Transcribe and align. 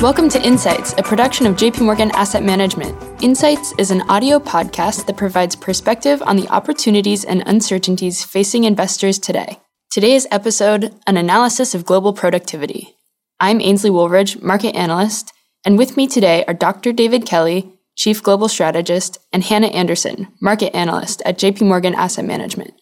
Welcome 0.00 0.30
to 0.30 0.42
Insights, 0.42 0.94
a 0.96 1.02
production 1.02 1.44
of 1.44 1.56
JP 1.56 1.82
Morgan 1.82 2.10
Asset 2.12 2.42
Management. 2.42 2.96
Insights 3.22 3.74
is 3.76 3.90
an 3.90 4.00
audio 4.08 4.38
podcast 4.38 5.04
that 5.04 5.18
provides 5.18 5.54
perspective 5.54 6.22
on 6.24 6.36
the 6.36 6.48
opportunities 6.48 7.22
and 7.22 7.42
uncertainties 7.44 8.24
facing 8.24 8.64
investors 8.64 9.18
today. 9.18 9.58
Today's 9.90 10.26
episode, 10.30 10.94
an 11.06 11.18
analysis 11.18 11.74
of 11.74 11.84
global 11.84 12.14
productivity. 12.14 12.96
I'm 13.40 13.60
Ainsley 13.60 13.90
Woolridge, 13.90 14.40
market 14.40 14.74
analyst, 14.74 15.34
and 15.66 15.76
with 15.76 15.98
me 15.98 16.06
today 16.06 16.46
are 16.48 16.54
Dr. 16.54 16.94
David 16.94 17.26
Kelly, 17.26 17.70
chief 17.94 18.22
global 18.22 18.48
strategist, 18.48 19.18
and 19.34 19.44
Hannah 19.44 19.66
Anderson, 19.66 20.28
market 20.40 20.74
analyst 20.74 21.20
at 21.26 21.36
JP 21.36 21.68
Morgan 21.68 21.94
Asset 21.94 22.24
Management. 22.24 22.72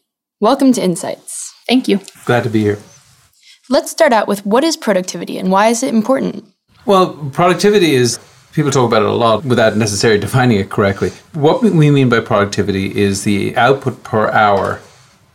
Welcome 0.41 0.73
to 0.75 0.81
Insights. 0.81 1.53
Thank 1.67 1.89
you. 1.89 1.99
Glad 2.27 2.45
to 2.45 2.49
be 2.49 2.61
here. 2.61 2.79
Let's 3.69 3.91
start 3.91 4.13
out 4.13 4.29
with 4.29 4.47
what 4.47 4.63
is 4.63 4.77
productivity 4.77 5.37
and 5.37 5.51
why 5.51 5.67
is 5.67 5.83
it 5.83 5.93
important? 5.93 6.45
Well, 6.89 7.13
productivity 7.35 7.95
is, 7.95 8.19
people 8.55 8.71
talk 8.71 8.89
about 8.89 9.03
it 9.03 9.09
a 9.09 9.13
lot 9.13 9.45
without 9.45 9.77
necessarily 9.77 10.19
defining 10.19 10.59
it 10.59 10.71
correctly. 10.71 11.11
What 11.35 11.63
we 11.63 11.91
mean 11.91 12.09
by 12.09 12.21
productivity 12.21 12.97
is 12.97 13.25
the 13.25 13.55
output 13.59 14.03
per 14.05 14.31
hour 14.31 14.81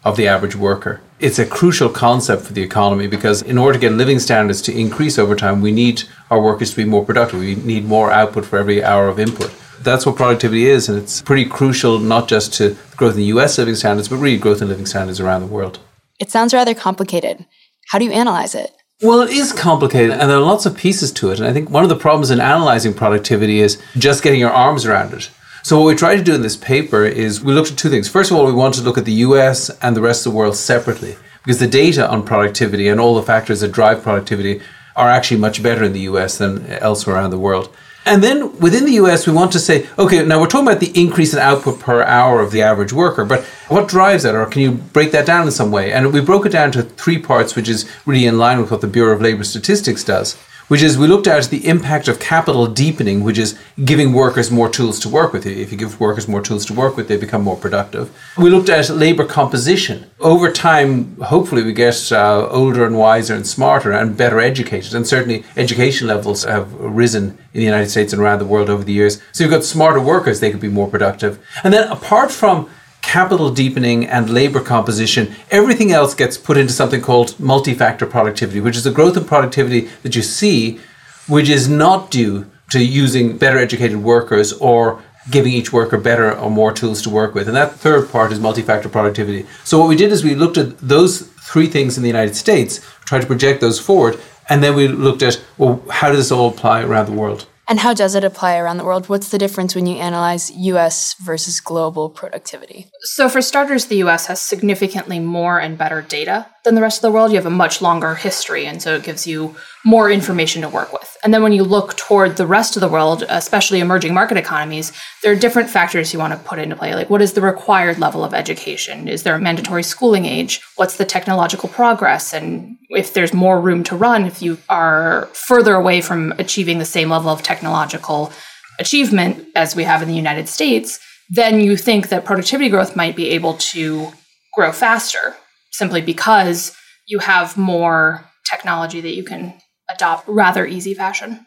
of 0.03 0.17
the 0.17 0.27
average 0.27 0.55
worker. 0.55 1.01
It's 1.19 1.37
a 1.37 1.45
crucial 1.45 1.89
concept 1.89 2.41
for 2.41 2.53
the 2.53 2.63
economy 2.63 3.05
because 3.05 3.43
in 3.43 3.59
order 3.59 3.73
to 3.73 3.79
get 3.79 3.91
living 3.91 4.17
standards 4.17 4.63
to 4.63 4.75
increase 4.75 5.19
over 5.19 5.35
time, 5.35 5.61
we 5.61 5.71
need 5.71 6.01
our 6.31 6.41
workers 6.41 6.71
to 6.71 6.75
be 6.75 6.85
more 6.85 7.05
productive. 7.05 7.39
We 7.39 7.53
need 7.53 7.85
more 7.85 8.09
output 8.11 8.45
for 8.45 8.57
every 8.57 8.83
hour 8.83 9.07
of 9.07 9.19
input. 9.19 9.53
That's 9.79 10.07
what 10.07 10.15
productivity 10.15 10.65
is, 10.65 10.89
and 10.89 10.97
it's 10.97 11.21
pretty 11.21 11.45
crucial 11.45 11.99
not 11.99 12.27
just 12.27 12.55
to 12.55 12.75
growth 12.97 13.15
in 13.15 13.25
US 13.25 13.59
living 13.59 13.75
standards, 13.75 14.07
but 14.07 14.15
really 14.15 14.39
growth 14.39 14.63
in 14.63 14.69
living 14.69 14.87
standards 14.87 15.19
around 15.19 15.41
the 15.41 15.53
world. 15.53 15.77
It 16.19 16.31
sounds 16.31 16.51
rather 16.51 16.73
complicated. 16.73 17.45
How 17.89 17.99
do 17.99 18.05
you 18.05 18.11
analyze 18.11 18.55
it? 18.55 18.71
Well, 19.01 19.21
it 19.21 19.31
is 19.31 19.51
complicated 19.51 20.11
and 20.11 20.29
there 20.29 20.37
are 20.37 20.41
lots 20.41 20.65
of 20.65 20.77
pieces 20.77 21.11
to 21.13 21.31
it. 21.31 21.39
And 21.39 21.47
I 21.47 21.51
think 21.51 21.69
one 21.69 21.83
of 21.83 21.89
the 21.89 21.95
problems 21.95 22.31
in 22.31 22.39
analyzing 22.39 22.93
productivity 22.93 23.59
is 23.59 23.81
just 23.97 24.23
getting 24.23 24.39
your 24.39 24.51
arms 24.51 24.85
around 24.85 25.13
it. 25.13 25.29
So, 25.61 25.77
what 25.77 25.87
we 25.87 25.95
try 25.95 26.15
to 26.15 26.23
do 26.23 26.35
in 26.35 26.41
this 26.41 26.55
paper 26.55 27.03
is 27.03 27.43
we 27.43 27.53
looked 27.53 27.71
at 27.71 27.77
two 27.77 27.89
things. 27.89 28.07
First 28.07 28.31
of 28.31 28.37
all, 28.37 28.45
we 28.45 28.53
want 28.53 28.75
to 28.75 28.81
look 28.81 28.97
at 28.97 29.05
the 29.05 29.23
US 29.27 29.69
and 29.81 29.95
the 29.95 30.01
rest 30.01 30.25
of 30.25 30.31
the 30.31 30.37
world 30.37 30.55
separately 30.55 31.17
because 31.43 31.59
the 31.59 31.67
data 31.67 32.09
on 32.09 32.23
productivity 32.23 32.87
and 32.87 32.99
all 32.99 33.15
the 33.15 33.23
factors 33.23 33.59
that 33.59 33.73
drive 33.73 34.03
productivity 34.03 34.61
are 34.95 35.09
actually 35.09 35.39
much 35.39 35.61
better 35.61 35.83
in 35.83 35.91
the 35.91 36.01
US 36.01 36.37
than 36.37 36.65
elsewhere 36.67 37.17
around 37.17 37.31
the 37.31 37.39
world. 37.39 37.75
And 38.05 38.21
then 38.21 38.57
within 38.59 38.85
the 38.85 38.93
US, 38.93 39.25
we 39.25 39.33
want 39.33 39.51
to 39.53 39.59
say, 39.59 39.87
okay, 39.97 40.25
now 40.25 40.39
we're 40.39 40.47
talking 40.47 40.67
about 40.67 40.81
the 40.81 40.91
increase 40.99 41.33
in 41.33 41.39
output 41.39 41.79
per 41.79 42.03
hour 42.03 42.41
of 42.41 42.51
the 42.51 42.61
average 42.61 42.91
worker, 42.91 43.23
but 43.23 43.43
what 43.69 43.87
drives 43.87 44.23
that? 44.23 44.35
Or 44.35 44.45
can 44.45 44.61
you 44.61 44.71
break 44.71 45.11
that 45.11 45.25
down 45.25 45.45
in 45.45 45.51
some 45.51 45.71
way? 45.71 45.91
And 45.91 46.11
we 46.11 46.19
broke 46.19 46.45
it 46.45 46.51
down 46.51 46.71
to 46.73 46.83
three 46.83 47.17
parts, 47.17 47.55
which 47.55 47.69
is 47.69 47.89
really 48.05 48.25
in 48.25 48.37
line 48.37 48.59
with 48.59 48.71
what 48.71 48.81
the 48.81 48.87
Bureau 48.87 49.13
of 49.13 49.21
Labor 49.21 49.43
Statistics 49.43 50.03
does 50.03 50.37
which 50.73 50.81
is 50.81 50.97
we 50.97 51.05
looked 51.05 51.27
at 51.27 51.51
the 51.51 51.67
impact 51.67 52.07
of 52.07 52.19
capital 52.19 52.65
deepening, 52.65 53.23
which 53.23 53.37
is 53.37 53.55
giving 53.85 54.11
workers 54.11 54.49
more 54.49 54.67
tools 54.67 54.99
to 54.99 55.07
work 55.07 55.31
with. 55.31 55.45
If 55.45 55.71
you 55.71 55.77
give 55.77 55.99
workers 55.99 56.27
more 56.27 56.41
tools 56.41 56.65
to 56.65 56.73
work 56.73 56.97
with, 56.97 57.07
they 57.07 57.15
become 57.15 57.43
more 57.43 57.55
productive. 57.55 58.11
We 58.39 58.49
looked 58.49 58.69
at 58.69 58.89
labor 58.89 59.23
composition. 59.23 60.09
Over 60.19 60.51
time, 60.51 61.15
hopefully, 61.17 61.61
we 61.61 61.73
get 61.73 62.11
uh, 62.11 62.47
older 62.49 62.87
and 62.87 62.97
wiser 62.97 63.35
and 63.35 63.45
smarter 63.45 63.91
and 63.91 64.17
better 64.17 64.39
educated. 64.39 64.95
And 64.95 65.05
certainly, 65.05 65.43
education 65.55 66.07
levels 66.07 66.43
have 66.43 66.73
risen 66.73 67.37
in 67.53 67.59
the 67.59 67.69
United 67.73 67.91
States 67.91 68.11
and 68.11 68.19
around 68.19 68.39
the 68.39 68.45
world 68.45 68.67
over 68.67 68.83
the 68.83 68.93
years. 68.93 69.21
So 69.31 69.43
you've 69.43 69.53
got 69.53 69.63
smarter 69.63 69.99
workers, 69.99 70.39
they 70.39 70.49
could 70.49 70.59
be 70.59 70.69
more 70.69 70.89
productive. 70.89 71.37
And 71.63 71.71
then, 71.71 71.87
apart 71.91 72.31
from 72.31 72.67
capital 73.03 73.51
deepening 73.51 74.07
and 74.07 74.29
labor 74.29 74.59
composition, 74.59 75.35
everything 75.51 75.91
else 75.91 76.15
gets 76.15 76.37
put 76.37 76.57
into 76.57 76.73
something 76.73 77.01
called 77.01 77.39
multi-factor 77.39 78.07
productivity, 78.07 78.59
which 78.59 78.75
is 78.75 78.85
the 78.85 78.91
growth 78.91 79.15
in 79.15 79.25
productivity 79.25 79.81
that 80.01 80.15
you 80.15 80.23
see, 80.23 80.79
which 81.27 81.49
is 81.49 81.69
not 81.69 82.09
due 82.09 82.49
to 82.71 82.83
using 82.83 83.37
better 83.37 83.59
educated 83.59 83.97
workers 83.97 84.53
or 84.53 84.99
giving 85.29 85.53
each 85.53 85.71
worker 85.71 85.97
better 85.97 86.35
or 86.35 86.49
more 86.49 86.73
tools 86.73 87.01
to 87.01 87.09
work 87.09 87.35
with. 87.35 87.47
And 87.47 87.55
that 87.55 87.73
third 87.73 88.09
part 88.09 88.31
is 88.31 88.39
multi-factor 88.39 88.89
productivity. 88.89 89.45
So 89.63 89.79
what 89.79 89.89
we 89.89 89.95
did 89.95 90.11
is 90.11 90.23
we 90.23 90.33
looked 90.33 90.57
at 90.57 90.79
those 90.79 91.21
three 91.21 91.67
things 91.67 91.97
in 91.97 92.03
the 92.03 92.09
United 92.09 92.35
States, 92.35 92.79
tried 93.05 93.21
to 93.21 93.27
project 93.27 93.61
those 93.61 93.79
forward, 93.79 94.19
and 94.49 94.63
then 94.63 94.75
we 94.75 94.87
looked 94.87 95.21
at, 95.21 95.41
well, 95.57 95.83
how 95.89 96.09
does 96.09 96.17
this 96.17 96.31
all 96.31 96.49
apply 96.49 96.81
around 96.81 97.05
the 97.05 97.13
world? 97.13 97.47
And 97.67 97.79
how 97.79 97.93
does 97.93 98.15
it 98.15 98.23
apply 98.23 98.57
around 98.57 98.77
the 98.77 98.83
world? 98.83 99.09
What's 99.09 99.29
the 99.29 99.37
difference 99.37 99.73
when 99.73 99.85
you 99.85 99.97
analyze 99.97 100.51
US 100.51 101.15
versus 101.15 101.59
global 101.59 102.09
productivity? 102.09 102.87
So, 103.01 103.29
for 103.29 103.41
starters, 103.41 103.85
the 103.85 104.03
US 104.03 104.27
has 104.27 104.41
significantly 104.41 105.19
more 105.19 105.59
and 105.59 105.77
better 105.77 106.01
data 106.01 106.47
than 106.63 106.75
the 106.75 106.81
rest 106.81 106.97
of 106.97 107.01
the 107.01 107.11
world. 107.11 107.31
You 107.31 107.37
have 107.37 107.45
a 107.45 107.49
much 107.49 107.81
longer 107.81 108.15
history, 108.15 108.65
and 108.65 108.81
so 108.81 108.95
it 108.95 109.03
gives 109.03 109.27
you 109.27 109.55
more 109.83 110.09
information 110.09 110.61
to 110.61 110.69
work 110.69 110.93
with. 110.93 111.17
And 111.23 111.33
then 111.33 111.43
when 111.43 111.51
you 111.51 111.63
look 111.63 111.97
toward 111.97 112.37
the 112.37 112.47
rest 112.47 112.77
of 112.77 112.81
the 112.81 112.87
world, 112.87 113.23
especially 113.27 113.79
emerging 113.79 114.13
market 114.13 114.37
economies, 114.37 114.93
there 115.21 115.31
are 115.31 115.35
different 115.35 115.69
factors 115.69 116.13
you 116.13 116.19
want 116.19 116.33
to 116.33 116.39
put 116.39 116.59
into 116.59 116.75
play. 116.75 116.95
Like, 116.95 117.09
what 117.09 117.21
is 117.21 117.33
the 117.33 117.41
required 117.41 117.99
level 117.99 118.23
of 118.23 118.33
education? 118.33 119.07
Is 119.07 119.23
there 119.23 119.35
a 119.35 119.41
mandatory 119.41 119.83
schooling 119.83 120.25
age? 120.25 120.61
What's 120.75 120.97
the 120.97 121.05
technological 121.05 121.69
progress? 121.69 122.33
And 122.33 122.77
if 122.89 123.13
there's 123.13 123.33
more 123.33 123.59
room 123.59 123.83
to 123.85 123.95
run, 123.95 124.25
if 124.25 124.41
you 124.41 124.57
are 124.69 125.29
further 125.33 125.75
away 125.75 126.01
from 126.01 126.33
achieving 126.39 126.79
the 126.79 126.85
same 126.85 127.09
level 127.09 127.29
of 127.29 127.43
technological 127.43 128.31
achievement 128.79 129.45
as 129.55 129.75
we 129.75 129.83
have 129.83 130.01
in 130.01 130.07
the 130.07 130.15
United 130.15 130.47
States, 130.47 130.99
then 131.29 131.59
you 131.59 131.75
think 131.75 132.09
that 132.09 132.25
productivity 132.25 132.69
growth 132.69 132.95
might 132.95 133.15
be 133.15 133.29
able 133.29 133.55
to 133.55 134.11
grow 134.53 134.71
faster 134.71 135.35
simply 135.73 136.01
because 136.01 136.75
you 137.05 137.19
have 137.19 137.57
more 137.57 138.29
technology 138.49 139.01
that 139.01 139.15
you 139.15 139.23
can 139.23 139.53
adopt 139.89 140.27
rather 140.27 140.65
easy 140.65 140.93
fashion. 140.93 141.45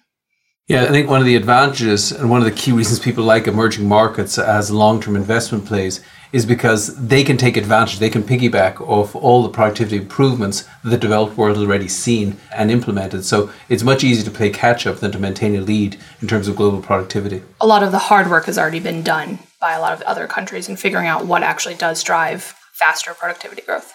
Yeah, 0.69 0.82
I 0.82 0.88
think 0.88 1.09
one 1.09 1.20
of 1.20 1.26
the 1.26 1.37
advantages 1.37 2.10
and 2.10 2.28
one 2.28 2.41
of 2.41 2.44
the 2.44 2.50
key 2.50 2.72
reasons 2.72 2.98
people 2.98 3.22
like 3.22 3.47
emerging 3.47 3.87
markets 3.87 4.37
as 4.37 4.69
long 4.69 5.00
term 5.00 5.14
investment 5.14 5.64
plays 5.64 6.00
is 6.32 6.44
because 6.44 6.97
they 6.97 7.22
can 7.22 7.37
take 7.37 7.56
advantage, 7.56 8.00
they 8.00 8.10
can 8.10 8.25
piggyback 8.25 8.81
off 8.81 9.14
all 9.14 9.44
the 9.44 9.48
productivity 9.48 9.97
improvements 9.97 10.69
that 10.82 10.91
the 10.91 10.98
developed 10.98 11.37
world 11.37 11.56
has 11.56 11.64
already 11.64 11.87
seen 11.87 12.37
and 12.53 12.72
implemented. 12.72 13.25
So 13.25 13.48
it's 13.69 13.84
much 13.84 14.03
easier 14.03 14.25
to 14.25 14.31
play 14.32 14.50
catch 14.50 14.88
up 14.88 14.98
than 14.98 15.12
to 15.12 15.20
maintain 15.20 15.54
a 15.54 15.60
lead 15.60 15.98
in 16.20 16.26
terms 16.26 16.48
of 16.48 16.56
global 16.56 16.82
productivity. 16.82 17.44
A 17.60 17.66
lot 17.66 17.84
of 17.84 17.93
the 17.93 17.98
hard 17.98 18.28
work 18.28 18.47
has 18.47 18.58
already 18.58 18.81
been 18.81 19.04
done 19.04 19.38
by 19.60 19.75
a 19.75 19.81
lot 19.81 19.93
of 19.93 20.03
other 20.03 20.26
countries 20.26 20.69
in 20.69 20.75
figuring 20.75 21.06
out 21.06 21.26
what 21.26 21.44
actually 21.44 21.76
does 21.76 22.03
drive 22.03 22.43
faster 22.72 23.14
productivity 23.14 23.62
growth. 23.62 23.93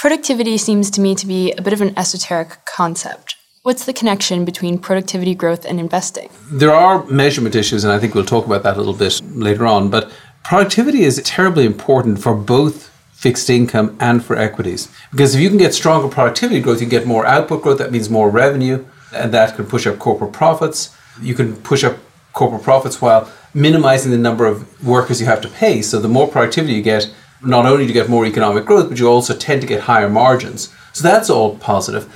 Productivity 0.00 0.56
seems 0.56 0.90
to 0.92 1.00
me 1.02 1.14
to 1.14 1.26
be 1.26 1.52
a 1.52 1.60
bit 1.60 1.74
of 1.74 1.82
an 1.82 1.92
esoteric 1.94 2.64
concept. 2.64 3.36
What's 3.64 3.84
the 3.84 3.92
connection 3.92 4.46
between 4.46 4.78
productivity 4.78 5.34
growth 5.34 5.66
and 5.66 5.78
investing? 5.78 6.30
There 6.50 6.72
are 6.72 7.04
measurement 7.04 7.54
issues, 7.54 7.84
and 7.84 7.92
I 7.92 7.98
think 7.98 8.14
we'll 8.14 8.24
talk 8.24 8.46
about 8.46 8.62
that 8.62 8.76
a 8.76 8.78
little 8.78 8.94
bit 8.94 9.20
later 9.36 9.66
on. 9.66 9.90
But 9.90 10.10
productivity 10.42 11.02
is 11.02 11.22
terribly 11.22 11.66
important 11.66 12.18
for 12.18 12.34
both 12.34 12.88
fixed 13.12 13.50
income 13.50 13.94
and 14.00 14.24
for 14.24 14.36
equities. 14.36 14.88
Because 15.10 15.34
if 15.34 15.42
you 15.42 15.50
can 15.50 15.58
get 15.58 15.74
stronger 15.74 16.08
productivity 16.08 16.62
growth, 16.62 16.80
you 16.80 16.86
get 16.86 17.06
more 17.06 17.26
output 17.26 17.60
growth, 17.60 17.76
that 17.76 17.92
means 17.92 18.08
more 18.08 18.30
revenue, 18.30 18.86
and 19.12 19.34
that 19.34 19.54
can 19.54 19.66
push 19.66 19.86
up 19.86 19.98
corporate 19.98 20.32
profits. 20.32 20.96
You 21.20 21.34
can 21.34 21.56
push 21.56 21.84
up 21.84 21.98
corporate 22.32 22.62
profits 22.62 23.02
while 23.02 23.30
minimizing 23.52 24.12
the 24.12 24.16
number 24.16 24.46
of 24.46 24.82
workers 24.82 25.20
you 25.20 25.26
have 25.26 25.42
to 25.42 25.48
pay. 25.48 25.82
So 25.82 26.00
the 26.00 26.08
more 26.08 26.26
productivity 26.26 26.72
you 26.72 26.82
get, 26.82 27.12
not 27.42 27.66
only 27.66 27.84
do 27.84 27.88
you 27.88 27.94
get 27.94 28.08
more 28.08 28.26
economic 28.26 28.64
growth, 28.66 28.88
but 28.88 28.98
you 28.98 29.06
also 29.08 29.34
tend 29.36 29.60
to 29.60 29.66
get 29.66 29.82
higher 29.82 30.08
margins. 30.08 30.72
So 30.92 31.02
that's 31.02 31.30
all 31.30 31.56
positive. 31.56 32.12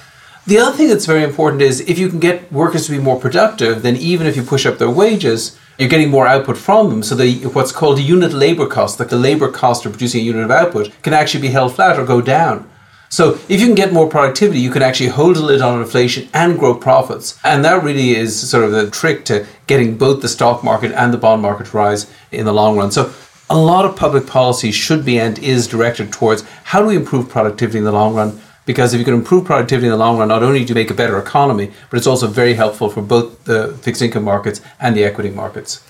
The 0.47 0.59
other 0.59 0.77
thing 0.77 0.89
that's 0.89 1.07
very 1.07 1.23
important 1.23 1.63
is 1.63 1.81
if 1.81 1.99
you 1.99 2.09
can 2.11 2.21
get 2.21 2.53
workers 2.53 2.87
to 2.87 2.93
be 2.93 2.99
more 2.99 3.19
productive, 3.19 3.83
then 3.83 3.97
even 3.97 4.27
if 4.27 4.37
you 4.37 4.43
push 4.43 4.67
up 4.67 4.77
their 4.77 4.91
wages, 4.91 5.59
you're 5.79 5.89
getting 5.89 6.11
more 6.11 6.27
output 6.27 6.59
from 6.59 6.91
them. 6.91 7.03
So 7.03 7.15
the 7.15 7.47
what's 7.47 7.73
called 7.73 7.99
a 7.99 8.03
unit 8.03 8.33
labor 8.33 8.67
cost, 8.67 9.01
like 9.01 9.09
the 9.09 9.17
labor 9.17 9.51
cost 9.51 9.87
of 9.87 9.93
producing 9.93 10.21
a 10.21 10.25
unit 10.25 10.45
of 10.45 10.51
output, 10.51 10.93
can 11.03 11.15
actually 11.15 11.41
be 11.41 11.49
held 11.49 11.75
flat 11.75 11.99
or 11.99 12.05
go 12.05 12.21
down. 12.21 12.69
So 13.09 13.39
if 13.49 13.61
you 13.61 13.67
can 13.67 13.75
get 13.75 13.93
more 13.93 14.09
productivity, 14.09 14.61
you 14.61 14.71
can 14.71 14.83
actually 14.83 15.11
hold 15.11 15.37
a 15.37 15.41
lid 15.41 15.63
on 15.63 15.81
inflation 15.81 16.29
and 16.35 16.59
grow 16.59 16.75
profits. 16.75 17.39
And 17.45 17.65
that 17.65 17.83
really 17.83 18.17
is 18.17 18.51
sort 18.51 18.65
of 18.65 18.73
the 18.73 18.91
trick 18.91 19.25
to 19.27 19.47
getting 19.67 19.97
both 19.97 20.21
the 20.21 20.29
stock 20.29 20.65
market 20.65 20.91
and 20.93 21.15
the 21.15 21.19
bond 21.19 21.41
market 21.41 21.69
to 21.69 21.77
rise 21.77 22.13
in 22.33 22.45
the 22.45 22.53
long 22.53 22.77
run. 22.77 22.91
So 22.91 23.05
a 23.51 23.59
lot 23.59 23.85
of 23.85 23.97
public 23.97 24.27
policy 24.27 24.71
should 24.71 25.05
be 25.05 25.19
and 25.19 25.39
is 25.39 25.67
directed 25.67 26.13
towards 26.13 26.43
how 26.65 26.81
do 26.81 26.87
we 26.87 26.97
improve 26.97 27.29
productivity 27.29 27.79
in 27.79 27.85
the 27.85 27.93
long 27.93 28.15
run? 28.15 28.41
Because 28.67 28.95
if 28.95 28.99
you 28.99 29.05
can 29.05 29.15
improve 29.15 29.45
productivity 29.45 29.87
in 29.87 29.91
the 29.91 29.99
long 29.99 30.19
run, 30.19 30.29
not 30.29 30.43
only 30.43 30.65
do 30.65 30.69
you 30.69 30.75
make 30.75 30.91
a 30.91 30.95
better 30.95 31.19
economy, 31.19 31.71
but 31.91 31.99
it's 31.99 32.07
also 32.07 32.27
very 32.27 32.55
helpful 32.55 32.89
for 32.89 33.03
both 33.03 33.45
the 33.45 33.77
fixed 33.83 34.01
income 34.01 34.25
markets 34.25 34.63
and 34.81 34.97
the 34.97 35.05
equity 35.05 35.31
markets. 35.31 35.85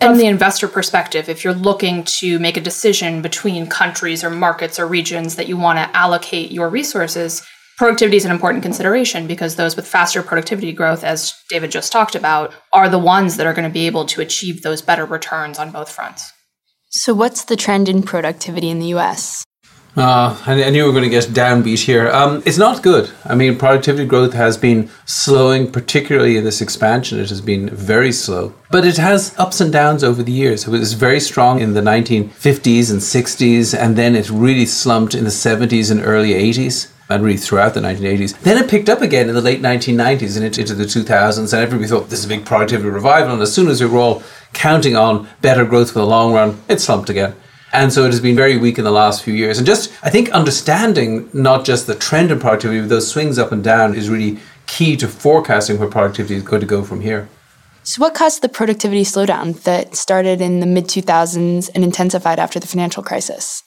From 0.00 0.16
the 0.16 0.26
investor 0.26 0.68
perspective, 0.68 1.28
if 1.28 1.44
you're 1.44 1.54
looking 1.54 2.04
to 2.04 2.38
make 2.38 2.56
a 2.56 2.60
decision 2.60 3.22
between 3.22 3.66
countries 3.66 4.24
or 4.24 4.30
markets 4.30 4.78
or 4.78 4.86
regions 4.86 5.36
that 5.36 5.46
you 5.46 5.56
want 5.56 5.78
to 5.78 5.96
allocate 5.96 6.50
your 6.50 6.68
resources, 6.68 7.42
productivity 7.76 8.16
is 8.16 8.24
an 8.24 8.30
important 8.30 8.62
consideration 8.62 9.26
because 9.26 9.56
those 9.56 9.76
with 9.76 9.86
faster 9.86 10.22
productivity 10.22 10.72
growth, 10.72 11.04
as 11.04 11.34
David 11.48 11.70
just 11.70 11.92
talked 11.92 12.14
about, 12.14 12.52
are 12.72 12.88
the 12.88 12.98
ones 12.98 13.36
that 13.36 13.46
are 13.46 13.54
going 13.54 13.68
to 13.68 13.72
be 13.72 13.86
able 13.86 14.04
to 14.06 14.20
achieve 14.20 14.62
those 14.62 14.82
better 14.82 15.04
returns 15.06 15.58
on 15.58 15.70
both 15.70 15.90
fronts. 15.90 16.32
So, 16.92 17.14
what's 17.14 17.44
the 17.44 17.54
trend 17.54 17.88
in 17.88 18.02
productivity 18.02 18.68
in 18.68 18.80
the 18.80 18.86
US? 18.96 19.44
Uh, 19.96 20.36
I, 20.44 20.70
knew 20.70 20.82
we 20.82 20.88
were 20.88 20.98
going 20.98 21.04
to 21.04 21.08
get 21.08 21.26
downbeat 21.26 21.84
here. 21.84 22.08
Um, 22.08 22.42
it's 22.44 22.58
not 22.58 22.82
good. 22.82 23.08
I 23.24 23.36
mean, 23.36 23.58
productivity 23.58 24.06
growth 24.06 24.32
has 24.32 24.56
been 24.56 24.90
slowing, 25.04 25.70
particularly 25.70 26.36
in 26.36 26.42
this 26.42 26.60
expansion. 26.60 27.20
It 27.20 27.28
has 27.28 27.40
been 27.40 27.70
very 27.70 28.10
slow. 28.10 28.54
But 28.72 28.84
it 28.84 28.96
has 28.96 29.38
ups 29.38 29.60
and 29.60 29.72
downs 29.72 30.02
over 30.02 30.24
the 30.24 30.32
years. 30.32 30.66
It 30.66 30.70
was 30.70 30.94
very 30.94 31.20
strong 31.20 31.60
in 31.60 31.74
the 31.74 31.80
1950s 31.80 32.90
and 32.90 33.00
60s, 33.00 33.78
and 33.78 33.94
then 33.94 34.16
it 34.16 34.28
really 34.28 34.66
slumped 34.66 35.14
in 35.14 35.22
the 35.22 35.30
70s 35.30 35.92
and 35.92 36.00
early 36.04 36.30
80s 36.30 36.90
and 37.08 37.24
really 37.24 37.36
throughout 37.36 37.74
the 37.74 37.80
1980s. 37.80 38.40
Then 38.40 38.62
it 38.62 38.70
picked 38.70 38.88
up 38.88 39.00
again 39.00 39.28
in 39.28 39.34
the 39.34 39.40
late 39.40 39.60
1990s 39.60 40.36
and 40.36 40.44
into 40.58 40.74
the 40.74 40.84
2000s, 40.84 41.52
and 41.52 41.62
everybody 41.62 41.88
thought 41.88 42.08
this 42.08 42.20
is 42.20 42.24
a 42.24 42.28
big 42.28 42.46
productivity 42.46 42.88
revival. 42.88 43.32
And 43.32 43.42
as 43.42 43.52
soon 43.52 43.68
as 43.68 43.80
we 43.80 43.88
were 43.88 43.98
all 43.98 44.22
counting 44.52 44.96
on 44.96 45.28
better 45.40 45.64
growth 45.64 45.92
for 45.92 46.00
the 46.00 46.06
long 46.06 46.32
run, 46.32 46.60
it 46.68 46.80
slumped 46.80 47.10
again. 47.10 47.34
And 47.72 47.92
so 47.92 48.04
it 48.04 48.08
has 48.08 48.20
been 48.20 48.34
very 48.34 48.56
weak 48.56 48.78
in 48.78 48.84
the 48.84 48.90
last 48.90 49.22
few 49.22 49.34
years. 49.34 49.58
And 49.58 49.66
just, 49.66 49.92
I 50.02 50.10
think, 50.10 50.28
understanding 50.30 51.30
not 51.32 51.64
just 51.64 51.86
the 51.86 51.94
trend 51.94 52.30
in 52.32 52.40
productivity, 52.40 52.80
but 52.80 52.88
those 52.88 53.10
swings 53.10 53.38
up 53.38 53.52
and 53.52 53.62
down 53.62 53.94
is 53.94 54.10
really 54.10 54.38
key 54.66 54.96
to 54.96 55.06
forecasting 55.06 55.78
where 55.78 55.88
productivity 55.88 56.34
is 56.34 56.42
going 56.42 56.60
to 56.60 56.66
go 56.66 56.82
from 56.82 57.00
here. 57.00 57.28
So, 57.82 58.00
what 58.00 58.14
caused 58.14 58.42
the 58.42 58.48
productivity 58.48 59.04
slowdown 59.04 59.60
that 59.62 59.96
started 59.96 60.40
in 60.40 60.60
the 60.60 60.66
mid 60.66 60.86
2000s 60.86 61.70
and 61.74 61.84
intensified 61.84 62.38
after 62.38 62.60
the 62.60 62.66
financial 62.66 63.02
crisis? 63.02 63.62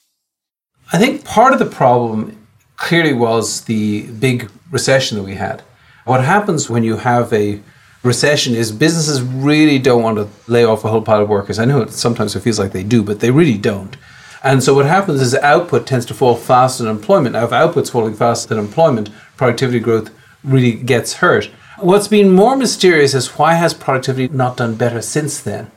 I 0.91 0.99
think 0.99 1.25
part 1.25 1.53
of 1.53 1.59
the 1.59 1.65
problem 1.65 2.37
clearly 2.75 3.13
was 3.13 3.61
the 3.61 4.03
big 4.11 4.51
recession 4.69 5.17
that 5.17 5.23
we 5.23 5.35
had. 5.35 5.63
What 6.05 6.23
happens 6.23 6.69
when 6.69 6.83
you 6.83 6.97
have 6.97 7.31
a 7.31 7.61
recession 8.03 8.53
is 8.53 8.71
businesses 8.71 9.21
really 9.21 9.79
don't 9.79 10.03
want 10.03 10.17
to 10.17 10.27
lay 10.51 10.63
off 10.63 10.83
a 10.83 10.89
whole 10.89 11.01
pile 11.01 11.21
of 11.21 11.29
workers. 11.29 11.57
I 11.57 11.65
know 11.65 11.81
it, 11.81 11.91
sometimes 11.91 12.35
it 12.35 12.41
feels 12.41 12.59
like 12.59 12.71
they 12.71 12.83
do, 12.83 13.01
but 13.01 13.21
they 13.21 13.31
really 13.31 13.57
don't. 13.57 13.95
And 14.43 14.61
so 14.61 14.73
what 14.73 14.85
happens 14.85 15.21
is 15.21 15.33
output 15.35 15.87
tends 15.87 16.05
to 16.07 16.13
fall 16.13 16.35
faster 16.35 16.83
than 16.83 16.91
employment. 16.91 17.33
Now, 17.33 17.45
if 17.45 17.53
output's 17.53 17.89
falling 17.89 18.13
faster 18.13 18.49
than 18.49 18.59
employment, 18.59 19.09
productivity 19.37 19.79
growth 19.79 20.11
really 20.43 20.73
gets 20.73 21.13
hurt. 21.13 21.45
What's 21.79 22.09
been 22.09 22.31
more 22.31 22.57
mysterious 22.57 23.13
is 23.13 23.39
why 23.39 23.53
has 23.53 23.73
productivity 23.73 24.27
not 24.27 24.57
done 24.57 24.75
better 24.75 25.01
since 25.01 25.39
then? 25.39 25.71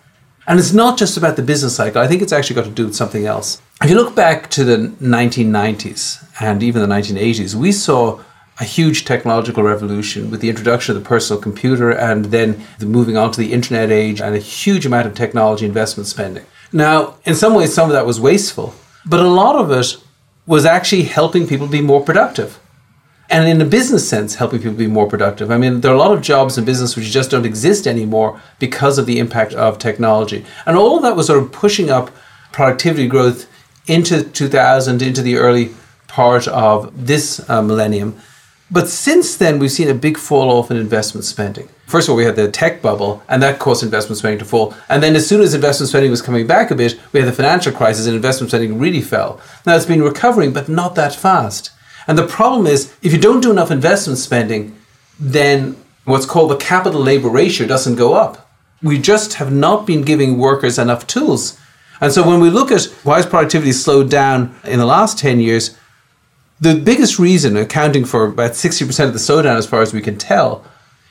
And 0.48 0.58
it's 0.58 0.72
not 0.72 0.98
just 0.98 1.16
about 1.16 1.36
the 1.36 1.42
business 1.42 1.76
cycle. 1.76 2.00
I 2.00 2.08
think 2.08 2.22
it's 2.22 2.32
actually 2.32 2.56
got 2.56 2.64
to 2.64 2.70
do 2.70 2.86
with 2.86 2.94
something 2.96 3.24
else. 3.24 3.62
If 3.82 3.90
you 3.90 3.96
look 3.96 4.14
back 4.14 4.50
to 4.50 4.64
the 4.64 4.76
1990s 5.00 6.24
and 6.40 6.62
even 6.62 6.82
the 6.82 6.94
1980s, 6.94 7.54
we 7.54 7.72
saw 7.72 8.20
a 8.58 8.64
huge 8.64 9.04
technological 9.04 9.62
revolution 9.62 10.30
with 10.30 10.40
the 10.40 10.48
introduction 10.48 10.96
of 10.96 11.02
the 11.02 11.08
personal 11.08 11.40
computer 11.40 11.90
and 11.90 12.26
then 12.26 12.64
the 12.78 12.86
moving 12.86 13.16
on 13.16 13.30
to 13.30 13.38
the 13.38 13.52
internet 13.52 13.90
age 13.90 14.20
and 14.20 14.34
a 14.34 14.38
huge 14.38 14.86
amount 14.86 15.06
of 15.06 15.14
technology 15.14 15.66
investment 15.66 16.06
spending. 16.06 16.44
Now, 16.72 17.16
in 17.24 17.34
some 17.34 17.54
ways, 17.54 17.74
some 17.74 17.88
of 17.88 17.94
that 17.94 18.06
was 18.06 18.20
wasteful, 18.20 18.74
but 19.04 19.20
a 19.20 19.28
lot 19.28 19.56
of 19.56 19.70
it 19.70 19.98
was 20.46 20.64
actually 20.64 21.02
helping 21.02 21.46
people 21.46 21.66
be 21.66 21.80
more 21.80 22.02
productive. 22.02 22.58
And 23.28 23.48
in 23.48 23.60
a 23.60 23.68
business 23.68 24.08
sense, 24.08 24.36
helping 24.36 24.60
people 24.60 24.76
be 24.76 24.86
more 24.86 25.08
productive. 25.08 25.50
I 25.50 25.58
mean, 25.58 25.80
there 25.80 25.90
are 25.90 25.94
a 25.94 25.98
lot 25.98 26.12
of 26.12 26.22
jobs 26.22 26.56
in 26.56 26.64
business 26.64 26.94
which 26.94 27.06
just 27.06 27.32
don't 27.32 27.44
exist 27.44 27.86
anymore 27.86 28.40
because 28.60 28.98
of 28.98 29.06
the 29.06 29.18
impact 29.18 29.52
of 29.54 29.78
technology. 29.78 30.46
And 30.64 30.76
all 30.76 30.96
of 30.96 31.02
that 31.02 31.16
was 31.16 31.26
sort 31.26 31.42
of 31.42 31.50
pushing 31.50 31.90
up 31.90 32.10
productivity 32.52 33.08
growth 33.08 33.48
into 33.88 34.22
2000, 34.22 35.02
into 35.02 35.22
the 35.22 35.36
early 35.36 35.74
part 36.06 36.46
of 36.48 37.06
this 37.06 37.48
uh, 37.50 37.62
millennium. 37.62 38.16
But 38.70 38.88
since 38.88 39.36
then, 39.36 39.58
we've 39.58 39.70
seen 39.70 39.88
a 39.88 39.94
big 39.94 40.16
fall 40.16 40.50
off 40.50 40.70
in 40.70 40.76
investment 40.76 41.24
spending. 41.24 41.68
First 41.86 42.08
of 42.08 42.12
all, 42.12 42.16
we 42.16 42.24
had 42.24 42.34
the 42.34 42.50
tech 42.50 42.82
bubble, 42.82 43.22
and 43.28 43.40
that 43.42 43.60
caused 43.60 43.84
investment 43.84 44.18
spending 44.18 44.40
to 44.40 44.44
fall. 44.44 44.74
And 44.88 45.00
then, 45.02 45.14
as 45.14 45.26
soon 45.26 45.40
as 45.40 45.54
investment 45.54 45.88
spending 45.88 46.10
was 46.10 46.20
coming 46.20 46.48
back 46.48 46.72
a 46.72 46.74
bit, 46.74 46.98
we 47.12 47.20
had 47.20 47.28
the 47.28 47.32
financial 47.32 47.72
crisis, 47.72 48.06
and 48.06 48.16
investment 48.16 48.50
spending 48.50 48.78
really 48.78 49.02
fell. 49.02 49.40
Now, 49.64 49.76
it's 49.76 49.86
been 49.86 50.02
recovering, 50.02 50.52
but 50.52 50.68
not 50.68 50.96
that 50.96 51.14
fast. 51.14 51.70
And 52.08 52.18
the 52.18 52.26
problem 52.26 52.66
is, 52.66 52.92
if 53.02 53.12
you 53.12 53.20
don't 53.20 53.40
do 53.40 53.52
enough 53.52 53.70
investment 53.70 54.18
spending, 54.18 54.76
then 55.20 55.76
what's 56.04 56.26
called 56.26 56.50
the 56.50 56.56
capital 56.56 57.00
labor 57.00 57.28
ratio 57.28 57.68
doesn't 57.68 57.94
go 57.94 58.14
up. 58.14 58.50
We 58.82 58.98
just 58.98 59.34
have 59.34 59.52
not 59.52 59.86
been 59.86 60.02
giving 60.02 60.38
workers 60.38 60.78
enough 60.78 61.06
tools. 61.06 61.56
And 62.00 62.12
so, 62.12 62.26
when 62.26 62.40
we 62.40 62.50
look 62.50 62.72
at 62.72 62.86
why 63.04 63.16
has 63.16 63.26
productivity 63.26 63.70
slowed 63.70 64.10
down 64.10 64.56
in 64.64 64.80
the 64.80 64.86
last 64.86 65.20
10 65.20 65.38
years, 65.38 65.76
the 66.60 66.74
biggest 66.74 67.18
reason, 67.18 67.56
accounting 67.56 68.04
for 68.04 68.24
about 68.24 68.52
60% 68.52 69.04
of 69.04 69.12
the 69.12 69.18
slowdown 69.18 69.56
as 69.56 69.66
far 69.66 69.82
as 69.82 69.92
we 69.92 70.00
can 70.00 70.16
tell, 70.16 70.64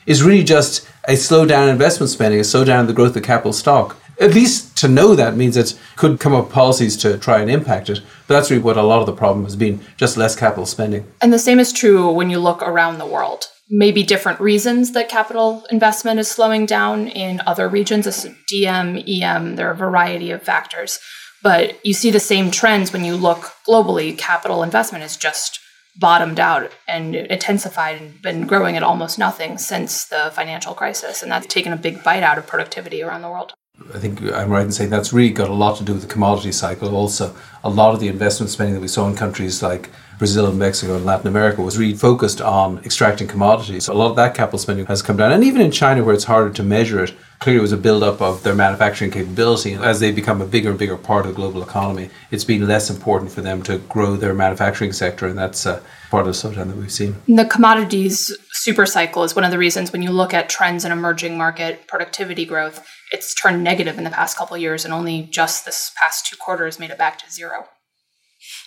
is 0.06 0.22
really 0.22 0.44
just 0.44 0.88
a 1.08 1.12
slowdown 1.12 1.64
in 1.64 1.70
investment 1.70 2.10
spending, 2.10 2.40
a 2.40 2.42
slowdown 2.42 2.80
in 2.80 2.86
the 2.86 2.92
growth 2.92 3.16
of 3.16 3.22
capital 3.22 3.52
stock. 3.52 3.96
At 4.18 4.34
least 4.34 4.76
to 4.78 4.88
know 4.88 5.14
that 5.14 5.36
means 5.36 5.56
it 5.56 5.78
could 5.96 6.20
come 6.20 6.34
up 6.34 6.50
policies 6.50 6.96
to 6.98 7.18
try 7.18 7.40
and 7.40 7.50
impact 7.50 7.90
it. 7.90 8.00
But 8.26 8.34
that's 8.34 8.50
really 8.50 8.62
what 8.62 8.78
a 8.78 8.82
lot 8.82 9.00
of 9.00 9.06
the 9.06 9.12
problem 9.12 9.44
has 9.44 9.56
been 9.56 9.80
just 9.96 10.16
less 10.16 10.34
capital 10.34 10.64
spending. 10.64 11.06
And 11.20 11.32
the 11.32 11.38
same 11.38 11.60
is 11.60 11.72
true 11.72 12.10
when 12.10 12.30
you 12.30 12.38
look 12.38 12.62
around 12.62 12.98
the 12.98 13.06
world. 13.06 13.44
Maybe 13.68 14.02
different 14.02 14.40
reasons 14.40 14.92
that 14.92 15.08
capital 15.08 15.66
investment 15.70 16.18
is 16.18 16.30
slowing 16.30 16.66
down 16.66 17.08
in 17.08 17.42
other 17.46 17.68
regions, 17.68 18.06
DM, 18.52 19.22
EM, 19.22 19.56
there 19.56 19.68
are 19.68 19.72
a 19.72 19.76
variety 19.76 20.30
of 20.30 20.42
factors. 20.42 20.98
But 21.46 21.78
you 21.86 21.94
see 21.94 22.10
the 22.10 22.18
same 22.18 22.50
trends 22.50 22.92
when 22.92 23.04
you 23.04 23.14
look 23.14 23.52
globally. 23.68 24.18
Capital 24.18 24.64
investment 24.64 25.02
has 25.02 25.16
just 25.16 25.60
bottomed 25.96 26.40
out 26.40 26.72
and 26.88 27.14
intensified 27.14 28.02
and 28.02 28.20
been 28.20 28.48
growing 28.48 28.76
at 28.76 28.82
almost 28.82 29.16
nothing 29.16 29.56
since 29.56 30.06
the 30.06 30.32
financial 30.34 30.74
crisis. 30.74 31.22
And 31.22 31.30
that's 31.30 31.46
taken 31.46 31.72
a 31.72 31.76
big 31.76 32.02
bite 32.02 32.24
out 32.24 32.36
of 32.36 32.48
productivity 32.48 33.00
around 33.00 33.22
the 33.22 33.30
world. 33.30 33.52
I 33.94 34.00
think 34.00 34.20
I'm 34.22 34.50
right 34.50 34.64
in 34.64 34.72
saying 34.72 34.90
that's 34.90 35.12
really 35.12 35.30
got 35.30 35.48
a 35.48 35.54
lot 35.54 35.76
to 35.76 35.84
do 35.84 35.92
with 35.92 36.02
the 36.02 36.08
commodity 36.08 36.50
cycle. 36.50 36.96
Also, 36.96 37.36
a 37.62 37.70
lot 37.70 37.94
of 37.94 38.00
the 38.00 38.08
investment 38.08 38.50
spending 38.50 38.74
that 38.74 38.80
we 38.80 38.88
saw 38.88 39.06
in 39.06 39.14
countries 39.14 39.62
like 39.62 39.90
Brazil 40.18 40.46
and 40.46 40.58
Mexico 40.58 40.96
and 40.96 41.04
Latin 41.04 41.28
America 41.28 41.60
was 41.62 41.78
really 41.78 41.94
focused 41.94 42.40
on 42.40 42.78
extracting 42.78 43.28
commodities. 43.28 43.84
So 43.84 43.92
a 43.92 43.94
lot 43.94 44.10
of 44.10 44.16
that 44.16 44.34
capital 44.34 44.58
spending 44.58 44.86
has 44.86 45.02
come 45.02 45.16
down. 45.16 45.32
And 45.32 45.44
even 45.44 45.60
in 45.60 45.70
China, 45.70 46.04
where 46.04 46.14
it's 46.14 46.24
harder 46.24 46.50
to 46.50 46.62
measure 46.62 47.04
it, 47.04 47.14
clearly 47.38 47.58
it 47.58 47.62
was 47.62 47.72
a 47.72 47.76
build-up 47.76 48.22
of 48.22 48.42
their 48.42 48.54
manufacturing 48.54 49.10
capability. 49.10 49.74
As 49.74 50.00
they 50.00 50.10
become 50.10 50.40
a 50.40 50.46
bigger 50.46 50.70
and 50.70 50.78
bigger 50.78 50.96
part 50.96 51.26
of 51.26 51.32
the 51.32 51.36
global 51.36 51.62
economy, 51.62 52.08
it's 52.30 52.44
been 52.44 52.66
less 52.66 52.88
important 52.88 53.30
for 53.30 53.42
them 53.42 53.62
to 53.64 53.78
grow 53.78 54.16
their 54.16 54.32
manufacturing 54.32 54.92
sector, 54.92 55.26
and 55.26 55.38
that's 55.38 55.66
uh, 55.66 55.80
part 56.10 56.26
of 56.26 56.34
the 56.34 56.48
slowdown 56.48 56.68
that 56.68 56.76
we've 56.76 56.90
seen. 56.90 57.16
The 57.28 57.44
commodities 57.44 58.34
super 58.52 58.86
cycle 58.86 59.22
is 59.22 59.36
one 59.36 59.44
of 59.44 59.50
the 59.50 59.58
reasons 59.58 59.92
when 59.92 60.02
you 60.02 60.10
look 60.10 60.32
at 60.32 60.48
trends 60.48 60.84
in 60.84 60.92
emerging 60.92 61.36
market 61.36 61.86
productivity 61.86 62.46
growth, 62.46 62.86
it's 63.12 63.34
turned 63.34 63.62
negative 63.62 63.98
in 63.98 64.04
the 64.04 64.10
past 64.10 64.36
couple 64.36 64.56
years, 64.56 64.84
and 64.84 64.94
only 64.94 65.24
just 65.24 65.66
this 65.66 65.92
past 66.00 66.26
two 66.26 66.36
quarters 66.36 66.78
made 66.78 66.90
it 66.90 66.98
back 66.98 67.18
to 67.18 67.30
zero. 67.30 67.66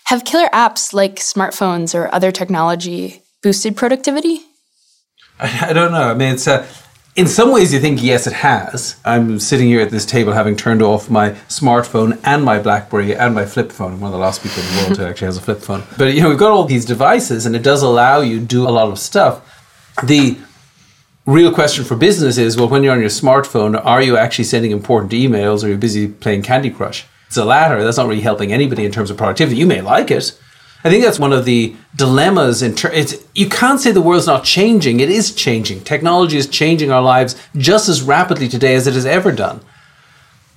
Have 0.09 0.25
killer 0.25 0.49
apps 0.51 0.91
like 0.91 1.17
smartphones 1.17 1.93
or 1.93 2.11
other 2.11 2.31
technology 2.31 3.21
boosted 3.43 3.77
productivity? 3.77 4.41
I, 5.39 5.67
I 5.69 5.73
don't 5.73 5.91
know. 5.91 6.09
I 6.09 6.15
mean, 6.15 6.33
it's 6.33 6.47
a 6.47 6.65
in 7.15 7.27
some 7.27 7.51
ways, 7.51 7.71
you 7.71 7.79
think, 7.79 8.01
yes, 8.01 8.25
it 8.25 8.33
has. 8.33 8.95
I'm 9.05 9.39
sitting 9.39 9.67
here 9.67 9.81
at 9.81 9.91
this 9.91 10.07
table 10.07 10.33
having 10.33 10.55
turned 10.55 10.81
off 10.81 11.11
my 11.11 11.31
smartphone 11.47 12.19
and 12.23 12.43
my 12.43 12.57
Blackberry 12.57 13.15
and 13.15 13.35
my 13.35 13.45
flip 13.45 13.71
phone. 13.71 13.93
I'm 13.93 13.99
one 13.99 14.07
of 14.07 14.13
the 14.13 14.17
last 14.17 14.41
people 14.41 14.63
in 14.63 14.69
the 14.69 14.81
world 14.81 14.97
who 14.97 15.05
actually 15.05 15.25
has 15.25 15.37
a 15.37 15.41
flip 15.41 15.59
phone. 15.59 15.83
But, 15.95 16.15
you 16.15 16.23
know, 16.23 16.29
we've 16.29 16.39
got 16.39 16.49
all 16.49 16.63
these 16.63 16.85
devices 16.85 17.45
and 17.45 17.55
it 17.55 17.61
does 17.61 17.83
allow 17.83 18.21
you 18.21 18.39
to 18.39 18.45
do 18.45 18.67
a 18.67 18.71
lot 18.71 18.89
of 18.89 18.97
stuff. 18.97 19.45
The 20.03 20.39
real 21.27 21.53
question 21.53 21.85
for 21.85 21.95
business 21.95 22.39
is, 22.39 22.57
well, 22.57 22.67
when 22.67 22.83
you're 22.83 22.93
on 22.93 22.99
your 22.99 23.09
smartphone, 23.09 23.79
are 23.85 24.01
you 24.01 24.17
actually 24.17 24.45
sending 24.45 24.71
important 24.71 25.11
emails 25.11 25.63
or 25.63 25.67
are 25.67 25.69
you 25.71 25.77
busy 25.77 26.07
playing 26.07 26.41
Candy 26.41 26.71
Crush? 26.71 27.05
It's 27.29 27.35
the 27.35 27.45
latter. 27.45 27.83
That's 27.83 27.97
not 27.97 28.07
really 28.07 28.21
helping 28.21 28.51
anybody 28.51 28.85
in 28.85 28.91
terms 28.91 29.11
of 29.11 29.17
productivity. 29.17 29.57
You 29.57 29.67
may 29.67 29.81
like 29.81 30.11
it, 30.11 30.37
I 30.83 30.89
think 30.89 31.03
that's 31.03 31.19
one 31.19 31.33
of 31.33 31.43
the 31.43 31.75
dilemmas. 31.95 32.61
In 32.61 32.73
ter- 32.73 32.91
it's, 32.91 33.15
you 33.35 33.49
can't 33.49 33.79
say 33.79 33.91
the 33.91 34.01
world's 34.01 34.27
not 34.27 34.45
changing. 34.45 34.99
It 35.01 35.09
is 35.09 35.35
changing. 35.35 35.81
Technology 35.83 36.37
is 36.37 36.47
changing 36.47 36.89
our 36.89 37.01
lives 37.01 37.35
just 37.57 37.89
as 37.89 38.01
rapidly 38.01 38.47
today 38.47 38.75
as 38.75 38.87
it 38.87 38.93
has 38.93 39.05
ever 39.05 39.31
done. 39.31 39.59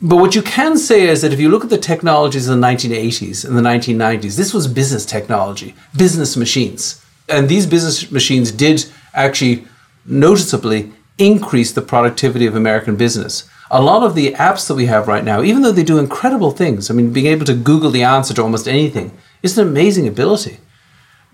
But 0.01 0.17
what 0.17 0.35
you 0.35 0.43
can 0.43 0.79
say 0.79 1.09
is 1.09 1.23
that 1.23 1.33
if 1.33 1.41
you 1.41 1.49
look 1.49 1.65
at 1.65 1.71
the 1.71 1.79
technologies 1.79 2.49
in 2.49 2.61
the 2.61 2.67
1980s 2.67 3.45
and 3.45 3.57
the 3.57 3.63
1990s, 3.63 4.37
this 4.37 4.55
was 4.55 4.67
business 4.67 5.05
technology, 5.05 5.75
business 5.97 6.37
machines. 6.37 7.05
And 7.29 7.49
these 7.49 7.67
business 7.67 8.11
machines 8.11 8.53
did 8.53 8.85
actually 9.15 9.67
noticeably 10.05 10.93
increase 11.19 11.73
the 11.73 11.83
productivity 11.83 12.47
of 12.47 12.57
American 12.57 12.97
business. 12.97 13.49
A 13.75 13.81
lot 13.81 14.03
of 14.03 14.15
the 14.15 14.33
apps 14.35 14.69
that 14.69 14.75
we 14.75 14.85
have 14.87 15.09
right 15.09 15.25
now, 15.25 15.43
even 15.43 15.63
though 15.63 15.73
they 15.73 15.83
do 15.83 15.99
incredible 15.99 16.51
things, 16.51 16.91
I 16.91 16.95
mean, 16.95 17.11
being 17.11 17.27
able 17.27 17.47
to 17.47 17.55
Google 17.55 17.91
the 17.91 18.03
answer 18.03 18.35
to 18.35 18.43
almost 18.43 18.69
anything 18.69 19.13
is 19.43 19.57
an 19.57 19.67
amazing 19.67 20.07
ability. 20.07 20.59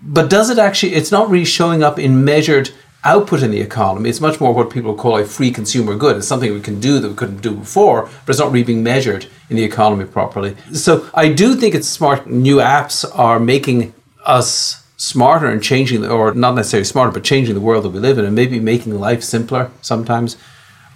But 0.01 0.29
does 0.29 0.49
it 0.49 0.57
actually, 0.57 0.93
it's 0.93 1.11
not 1.11 1.29
really 1.29 1.43
showing 1.43 1.83
up 1.83 1.99
in 1.99 2.23
measured 2.23 2.71
output 3.03 3.43
in 3.43 3.51
the 3.51 3.59
economy. 3.59 4.09
It's 4.09 4.21
much 4.21 4.39
more 4.39 4.53
what 4.53 4.69
people 4.69 4.95
call 4.95 5.17
a 5.17 5.25
free 5.25 5.51
consumer 5.51 5.97
good. 5.97 6.15
It's 6.15 6.27
something 6.29 6.53
we 6.53 6.61
can 6.61 6.79
do 6.79 6.99
that 6.99 7.09
we 7.09 7.15
couldn't 7.15 7.41
do 7.41 7.55
before, 7.55 8.03
but 8.03 8.29
it's 8.29 8.39
not 8.39 8.53
really 8.53 8.63
being 8.63 8.83
measured 8.83 9.27
in 9.49 9.57
the 9.57 9.63
economy 9.65 10.05
properly. 10.05 10.55
So 10.71 11.09
I 11.13 11.27
do 11.33 11.55
think 11.55 11.75
it's 11.75 11.89
smart. 11.89 12.27
New 12.27 12.57
apps 12.57 13.05
are 13.17 13.39
making 13.39 13.93
us 14.25 14.85
smarter 14.95 15.47
and 15.47 15.61
changing, 15.61 16.05
or 16.05 16.33
not 16.33 16.55
necessarily 16.55 16.85
smarter, 16.85 17.11
but 17.11 17.23
changing 17.23 17.55
the 17.55 17.61
world 17.61 17.83
that 17.83 17.89
we 17.89 17.99
live 17.99 18.17
in 18.17 18.23
and 18.23 18.35
maybe 18.35 18.61
making 18.61 18.97
life 18.97 19.23
simpler 19.23 19.71
sometimes. 19.81 20.37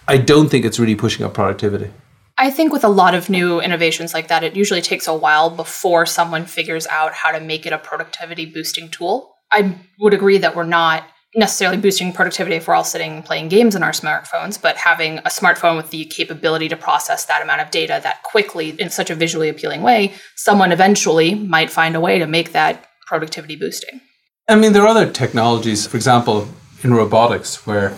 I 0.07 0.17
don't 0.17 0.49
think 0.49 0.65
it's 0.65 0.79
really 0.79 0.95
pushing 0.95 1.25
up 1.25 1.33
productivity. 1.33 1.91
I 2.37 2.49
think 2.49 2.73
with 2.73 2.83
a 2.83 2.89
lot 2.89 3.13
of 3.13 3.29
new 3.29 3.61
innovations 3.61 4.13
like 4.13 4.27
that, 4.27 4.43
it 4.43 4.55
usually 4.55 4.81
takes 4.81 5.07
a 5.07 5.13
while 5.13 5.49
before 5.49 6.05
someone 6.05 6.45
figures 6.45 6.87
out 6.87 7.13
how 7.13 7.31
to 7.31 7.39
make 7.39 7.65
it 7.65 7.73
a 7.73 7.77
productivity 7.77 8.45
boosting 8.45 8.89
tool. 8.89 9.35
I 9.51 9.77
would 9.99 10.13
agree 10.13 10.39
that 10.39 10.55
we're 10.55 10.63
not 10.63 11.03
necessarily 11.35 11.77
boosting 11.77 12.11
productivity 12.11 12.55
if 12.55 12.67
we're 12.67 12.75
all 12.75 12.83
sitting 12.83 13.23
playing 13.23 13.49
games 13.49 13.75
on 13.75 13.83
our 13.83 13.91
smartphones, 13.91 14.59
but 14.61 14.77
having 14.77 15.19
a 15.19 15.29
smartphone 15.29 15.77
with 15.77 15.89
the 15.89 16.05
capability 16.05 16.67
to 16.69 16.75
process 16.75 17.25
that 17.25 17.41
amount 17.41 17.61
of 17.61 17.71
data 17.71 17.99
that 18.03 18.23
quickly 18.23 18.69
in 18.79 18.89
such 18.89 19.09
a 19.09 19.15
visually 19.15 19.49
appealing 19.49 19.81
way, 19.81 20.13
someone 20.35 20.71
eventually 20.71 21.35
might 21.35 21.69
find 21.69 21.95
a 21.95 21.99
way 21.99 22.19
to 22.19 22.27
make 22.27 22.51
that 22.51 22.87
productivity 23.07 23.55
boosting. 23.55 24.01
I 24.47 24.55
mean, 24.55 24.73
there 24.73 24.83
are 24.83 24.87
other 24.87 25.09
technologies, 25.09 25.87
for 25.87 25.97
example, 25.97 26.47
in 26.83 26.93
robotics, 26.93 27.65
where 27.65 27.97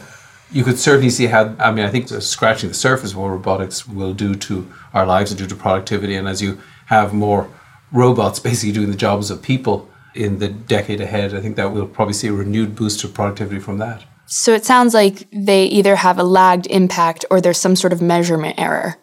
you 0.52 0.64
could 0.64 0.80
certainly 0.80 1.10
see 1.10 1.26
how, 1.28 1.56
I 1.60 1.72
mean, 1.72 1.86
I 1.86 1.90
think 1.90 2.08
scratching 2.10 2.70
the 2.70 2.76
surface 2.76 3.12
of 3.12 3.18
what 3.18 3.30
robotics 3.30 3.88
will 3.88 4.14
do 4.14 4.36
to 4.36 4.72
our 4.94 5.06
lives 5.06 5.32
and 5.32 5.38
do 5.38 5.48
to 5.48 5.56
productivity. 5.56 6.16
And 6.16 6.28
as 6.28 6.42
you 6.42 6.60
have 6.88 7.14
more 7.14 7.50
robots 7.92 8.40
basically 8.40 8.72
doing 8.74 8.92
the 8.92 8.98
jobs 8.98 9.32
of 9.32 9.42
people, 9.42 9.90
in 10.16 10.40
the 10.40 10.48
decade 10.48 11.02
ahead. 11.02 11.36
I 11.36 11.42
think 11.42 11.58
that 11.58 11.72
we'll 11.72 11.88
probably 11.88 12.14
see 12.14 12.28
a 12.28 12.34
renewed 12.34 12.76
boost 12.76 13.04
of 13.04 13.14
productivity 13.14 13.60
from 13.60 13.78
that. 13.80 14.04
So 14.26 14.54
it 14.54 14.66
sounds 14.66 14.94
like 14.94 15.28
they 15.32 15.66
either 15.66 15.98
have 15.98 16.18
a 16.18 16.24
lagged 16.24 16.68
impact 16.68 17.26
or 17.30 17.40
there's 17.40 17.60
some 17.60 17.76
sort 17.76 17.94
of 17.94 18.02
measurement 18.02 18.56
error. 18.58 18.96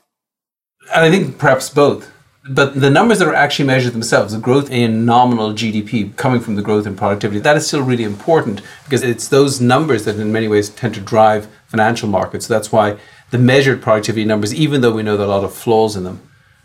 And 0.93 1.05
I 1.05 1.11
think 1.11 1.39
perhaps 1.39 1.71
both. 1.71 2.12
But 2.49 2.81
the 2.81 2.91
numbers 2.91 3.21
that 3.21 3.29
are 3.29 3.35
actually 3.35 3.67
measured 3.67 3.93
themselves, 3.93 4.33
the 4.33 4.41
growth 4.41 4.69
in 4.69 5.05
nominal 5.05 5.53
GDP 5.53 6.17
coming 6.17 6.41
from 6.41 6.57
the 6.57 6.63
growth 6.63 6.87
in 6.87 6.97
productivity, 6.97 7.41
that 7.41 7.57
is 7.57 7.69
still 7.69 7.83
really 7.83 8.03
important 8.03 8.63
because 8.85 9.05
it's 9.05 9.29
those 9.29 9.61
numbers 9.61 10.05
that 10.07 10.17
in 10.17 10.33
many 10.33 10.49
ways 10.49 10.69
tend 10.69 10.95
to 10.95 11.01
drive 11.01 11.47
financial 11.69 12.09
markets. 12.09 12.49
That's 12.49 12.73
why 12.73 12.99
the 13.31 13.39
measured 13.39 13.81
productivity 13.81 14.25
numbers, 14.25 14.53
even 14.53 14.81
though 14.81 14.93
we 14.93 15.05
know 15.05 15.17
there 15.17 15.27
are 15.27 15.31
a 15.31 15.33
lot 15.33 15.45
of 15.45 15.55
flaws 15.55 15.95
in 15.95 16.03
them, 16.03 16.21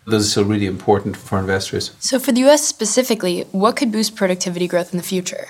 those 0.07 0.25
are 0.25 0.29
still 0.29 0.45
really 0.45 0.65
important 0.65 1.15
for 1.15 1.37
investors. 1.37 1.91
So, 1.99 2.17
for 2.17 2.31
the 2.31 2.43
US 2.45 2.65
specifically, 2.65 3.43
what 3.51 3.75
could 3.75 3.91
boost 3.91 4.15
productivity 4.15 4.67
growth 4.67 4.93
in 4.93 4.97
the 4.97 5.03
future? 5.03 5.49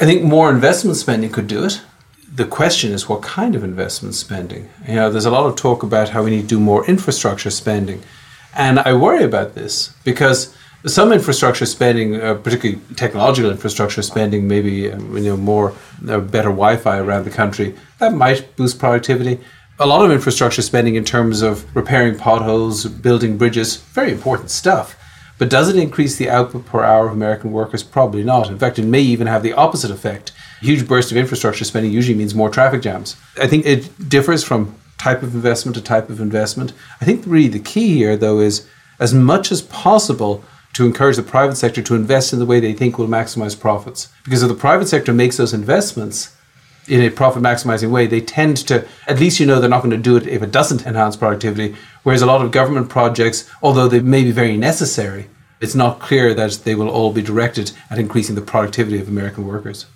I 0.00 0.04
think 0.04 0.24
more 0.24 0.50
investment 0.50 0.96
spending 0.96 1.30
could 1.30 1.46
do 1.46 1.64
it. 1.64 1.80
The 2.34 2.44
question 2.44 2.92
is 2.92 3.08
what 3.08 3.22
kind 3.22 3.54
of 3.54 3.62
investment 3.62 4.14
spending? 4.16 4.68
You 4.86 4.96
know, 4.96 5.10
there's 5.10 5.26
a 5.26 5.30
lot 5.30 5.46
of 5.46 5.54
talk 5.54 5.82
about 5.82 6.08
how 6.10 6.24
we 6.24 6.30
need 6.30 6.42
to 6.42 6.48
do 6.48 6.60
more 6.60 6.84
infrastructure 6.86 7.50
spending. 7.50 8.02
And 8.58 8.78
I 8.80 8.92
worry 8.92 9.24
about 9.24 9.54
this 9.54 9.94
because 10.04 10.54
some 10.84 11.12
infrastructure 11.12 11.64
spending, 11.64 12.20
uh, 12.20 12.34
particularly 12.34 12.82
technological 12.96 13.50
infrastructure 13.50 14.02
spending, 14.02 14.46
maybe 14.46 14.92
um, 14.92 15.16
you 15.16 15.30
know 15.30 15.36
more 15.36 15.72
uh, 16.06 16.20
better 16.20 16.50
Wi-Fi 16.50 16.98
around 16.98 17.24
the 17.24 17.30
country, 17.30 17.74
that 17.98 18.12
might 18.12 18.54
boost 18.56 18.78
productivity 18.78 19.40
a 19.80 19.86
lot 19.86 20.04
of 20.04 20.10
infrastructure 20.10 20.62
spending 20.62 20.96
in 20.96 21.04
terms 21.04 21.42
of 21.42 21.64
repairing 21.76 22.18
potholes, 22.18 22.84
building 22.86 23.38
bridges, 23.38 23.76
very 23.76 24.10
important 24.10 24.50
stuff. 24.50 24.96
But 25.38 25.50
does 25.50 25.68
it 25.68 25.76
increase 25.76 26.16
the 26.16 26.28
output 26.28 26.66
per 26.66 26.82
hour 26.82 27.06
of 27.06 27.12
American 27.12 27.52
workers? 27.52 27.84
Probably 27.84 28.24
not. 28.24 28.50
In 28.50 28.58
fact, 28.58 28.80
it 28.80 28.84
may 28.84 29.00
even 29.00 29.28
have 29.28 29.44
the 29.44 29.52
opposite 29.52 29.92
effect. 29.92 30.32
A 30.60 30.64
huge 30.64 30.88
burst 30.88 31.12
of 31.12 31.16
infrastructure 31.16 31.64
spending 31.64 31.92
usually 31.92 32.18
means 32.18 32.34
more 32.34 32.50
traffic 32.50 32.82
jams. 32.82 33.16
I 33.40 33.46
think 33.46 33.64
it 33.66 34.08
differs 34.08 34.42
from 34.42 34.74
type 34.98 35.22
of 35.22 35.34
investment 35.34 35.76
to 35.76 35.82
type 35.82 36.10
of 36.10 36.20
investment. 36.20 36.72
I 37.00 37.04
think 37.04 37.24
really 37.26 37.48
the 37.48 37.58
key 37.58 37.94
here, 37.94 38.16
though, 38.16 38.40
is 38.40 38.66
as 39.00 39.14
much 39.14 39.50
as 39.50 39.62
possible 39.62 40.44
to 40.74 40.84
encourage 40.84 41.16
the 41.16 41.22
private 41.22 41.56
sector 41.56 41.82
to 41.82 41.94
invest 41.94 42.32
in 42.32 42.38
the 42.38 42.46
way 42.46 42.60
they 42.60 42.72
think 42.72 42.98
will 42.98 43.08
maximize 43.08 43.58
profits. 43.58 44.08
Because 44.24 44.42
if 44.42 44.48
the 44.48 44.54
private 44.54 44.88
sector 44.88 45.12
makes 45.12 45.36
those 45.36 45.54
investments, 45.54 46.34
in 46.88 47.02
a 47.02 47.10
profit 47.10 47.42
maximizing 47.42 47.90
way, 47.90 48.06
they 48.06 48.20
tend 48.20 48.56
to, 48.56 48.86
at 49.06 49.20
least 49.20 49.38
you 49.38 49.46
know 49.46 49.60
they're 49.60 49.68
not 49.68 49.82
going 49.82 49.90
to 49.90 49.96
do 49.96 50.16
it 50.16 50.26
if 50.26 50.42
it 50.42 50.50
doesn't 50.50 50.86
enhance 50.86 51.16
productivity. 51.16 51.76
Whereas 52.02 52.22
a 52.22 52.26
lot 52.26 52.42
of 52.42 52.50
government 52.50 52.88
projects, 52.88 53.48
although 53.62 53.88
they 53.88 54.00
may 54.00 54.24
be 54.24 54.30
very 54.30 54.56
necessary, 54.56 55.28
it's 55.60 55.74
not 55.74 56.00
clear 56.00 56.34
that 56.34 56.52
they 56.64 56.74
will 56.74 56.88
all 56.88 57.12
be 57.12 57.22
directed 57.22 57.72
at 57.90 57.98
increasing 57.98 58.34
the 58.34 58.40
productivity 58.40 59.00
of 59.00 59.08
American 59.08 59.46
workers. 59.46 59.86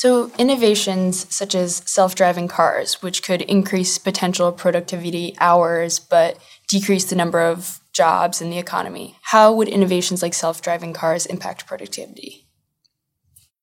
So, 0.00 0.30
innovations 0.38 1.26
such 1.34 1.56
as 1.56 1.82
self 1.84 2.14
driving 2.14 2.46
cars, 2.46 3.02
which 3.02 3.20
could 3.20 3.42
increase 3.42 3.98
potential 3.98 4.52
productivity 4.52 5.34
hours 5.40 5.98
but 5.98 6.38
decrease 6.68 7.06
the 7.06 7.16
number 7.16 7.40
of 7.40 7.80
jobs 7.92 8.40
in 8.40 8.48
the 8.48 8.58
economy, 8.58 9.16
how 9.22 9.52
would 9.52 9.66
innovations 9.66 10.22
like 10.22 10.34
self 10.34 10.62
driving 10.62 10.92
cars 10.92 11.26
impact 11.26 11.66
productivity? 11.66 12.47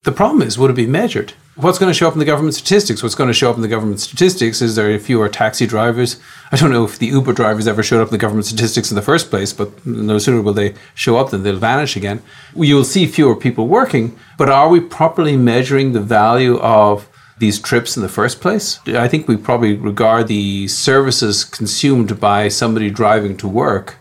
The 0.06 0.12
problem 0.12 0.44
is, 0.44 0.58
would 0.60 0.70
it 0.70 0.76
be 0.76 0.86
measured? 0.86 1.34
What's 1.56 1.80
going 1.80 1.90
to 1.90 1.98
show 1.98 2.08
up 2.08 2.14
in 2.14 2.20
the 2.20 2.26
government 2.26 2.54
statistics? 2.54 3.02
What's 3.02 3.16
going 3.16 3.28
to 3.28 3.34
show 3.34 3.50
up 3.50 3.56
in 3.56 3.64
the 3.64 3.68
government 3.68 4.00
statistics 4.00 4.62
is 4.62 4.76
there 4.76 5.00
fewer 5.00 5.28
taxi 5.28 5.66
drivers. 5.66 6.20
I 6.52 6.58
don't 6.58 6.70
know 6.70 6.86
if 6.86 7.00
the 7.00 7.08
Uber 7.08 7.34
drivers 7.34 7.68
ever 7.68 7.82
showed 7.82 8.02
up 8.02 8.10
in 8.10 8.12
the 8.12 8.20
government 8.20 8.46
statistics 8.46 8.92
in 8.92 8.96
the 8.96 9.02
first 9.02 9.32
place, 9.32 9.52
but 9.52 9.84
no 9.84 10.20
sooner 10.20 10.44
will 10.44 10.54
they 10.54 10.76
show 10.94 11.18
up 11.18 11.32
than 11.32 11.42
they'll 11.42 11.58
vanish 11.58 11.96
again. 11.96 12.22
You'll 12.56 12.84
see 12.84 13.08
fewer 13.08 13.36
people 13.36 13.68
working, 13.68 14.16
but 14.38 14.48
are 14.48 14.70
we 14.70 14.80
properly 14.80 15.36
measuring 15.38 15.94
the 15.94 16.02
value 16.02 16.60
of 16.60 17.10
these 17.40 17.60
trips 17.60 17.98
in 17.98 18.04
the 18.04 18.10
first 18.10 18.42
place? 18.42 18.80
I 18.88 19.08
think 19.08 19.28
we 19.28 19.38
probably 19.38 19.74
regard 19.74 20.28
the 20.28 20.68
services 20.68 21.44
consumed 21.44 22.20
by 22.20 22.48
somebody 22.50 22.92
driving 22.92 23.38
to 23.38 23.48
work 23.48 23.98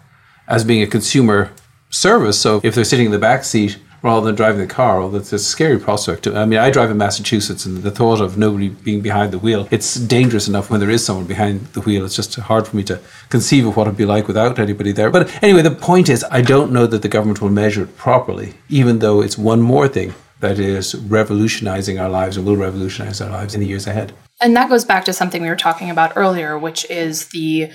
as 0.49 0.65
being 0.65 0.83
a 0.83 0.87
consumer 0.87 1.51
service. 1.89 2.39
So 2.39 2.61
if 2.63 2.75
they're 2.75 2.85
sitting 2.85 3.07
in 3.07 3.13
the 3.13 3.19
back 3.19 3.45
seat 3.45 3.79
rather 4.05 4.27
than 4.27 4.35
driving 4.35 4.61
the 4.61 4.67
car. 4.67 5.01
Well, 5.01 5.09
that's 5.09 5.33
a 5.33 5.39
scary 5.39 5.79
prospect. 5.79 6.27
I 6.27 6.45
mean, 6.45 6.59
I 6.59 6.71
drive 6.71 6.91
in 6.91 6.99
Massachusetts, 6.99 7.65
and 7.65 7.83
the 7.83 7.91
thought 7.91 8.21
of 8.21 8.37
nobody 8.37 8.69
being 8.69 9.01
behind 9.01 9.33
the 9.33 9.39
wheel, 9.39 9.67
it's 9.71 9.95
dangerous 9.95 10.47
enough 10.47 10.69
when 10.69 10.79
there 10.79 10.91
is 10.91 11.03
someone 11.05 11.25
behind 11.25 11.69
the 11.69 11.81
wheel. 11.81 12.05
It's 12.05 12.15
just 12.15 12.35
hard 12.35 12.69
for 12.69 12.77
me 12.77 12.85
to 12.85 13.01
conceive 13.31 13.67
of 13.67 13.77
what 13.77 13.87
it'd 13.87 13.97
be 13.97 14.05
like 14.05 14.29
without 14.29 14.59
anybody 14.59 14.93
there. 14.93 15.11
But 15.11 15.43
anyway, 15.43 15.63
the 15.63 15.71
point 15.71 16.11
is, 16.11 16.23
I 16.31 16.43
don't 16.43 16.71
know 16.71 16.87
that 16.87 17.01
the 17.01 17.09
government 17.09 17.41
will 17.41 17.49
measure 17.49 17.83
it 17.83 17.97
properly, 17.97 18.53
even 18.69 18.99
though 18.99 19.23
it's 19.23 19.39
one 19.39 19.63
more 19.63 19.89
thing 19.89 20.13
that 20.41 20.59
is 20.59 20.95
revolutionizing 20.95 21.99
our 21.99 22.11
lives 22.11 22.37
and 22.37 22.45
will 22.45 22.57
revolutionize 22.57 23.23
our 23.23 23.31
lives 23.31 23.55
in 23.55 23.61
the 23.63 23.67
years 23.67 23.87
ahead. 23.87 24.13
And 24.43 24.55
that 24.55 24.69
goes 24.69 24.85
back 24.85 25.07
to 25.07 25.15
something 25.15 25.41
we 25.41 25.49
were 25.49 25.57
talking 25.57 25.89
about 25.89 26.13
earlier, 26.15 26.59
which 26.59 26.85
is 26.91 27.29
the 27.29 27.71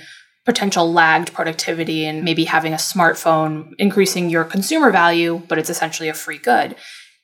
potential 0.46 0.90
lagged 0.92 1.32
productivity 1.32 2.06
and 2.06 2.24
maybe 2.24 2.44
having 2.44 2.72
a 2.72 2.76
smartphone 2.76 3.72
increasing 3.78 4.30
your 4.30 4.44
consumer 4.44 4.90
value, 4.90 5.42
but 5.48 5.58
it's 5.58 5.70
essentially 5.70 6.08
a 6.08 6.14
free 6.14 6.38
good. 6.38 6.74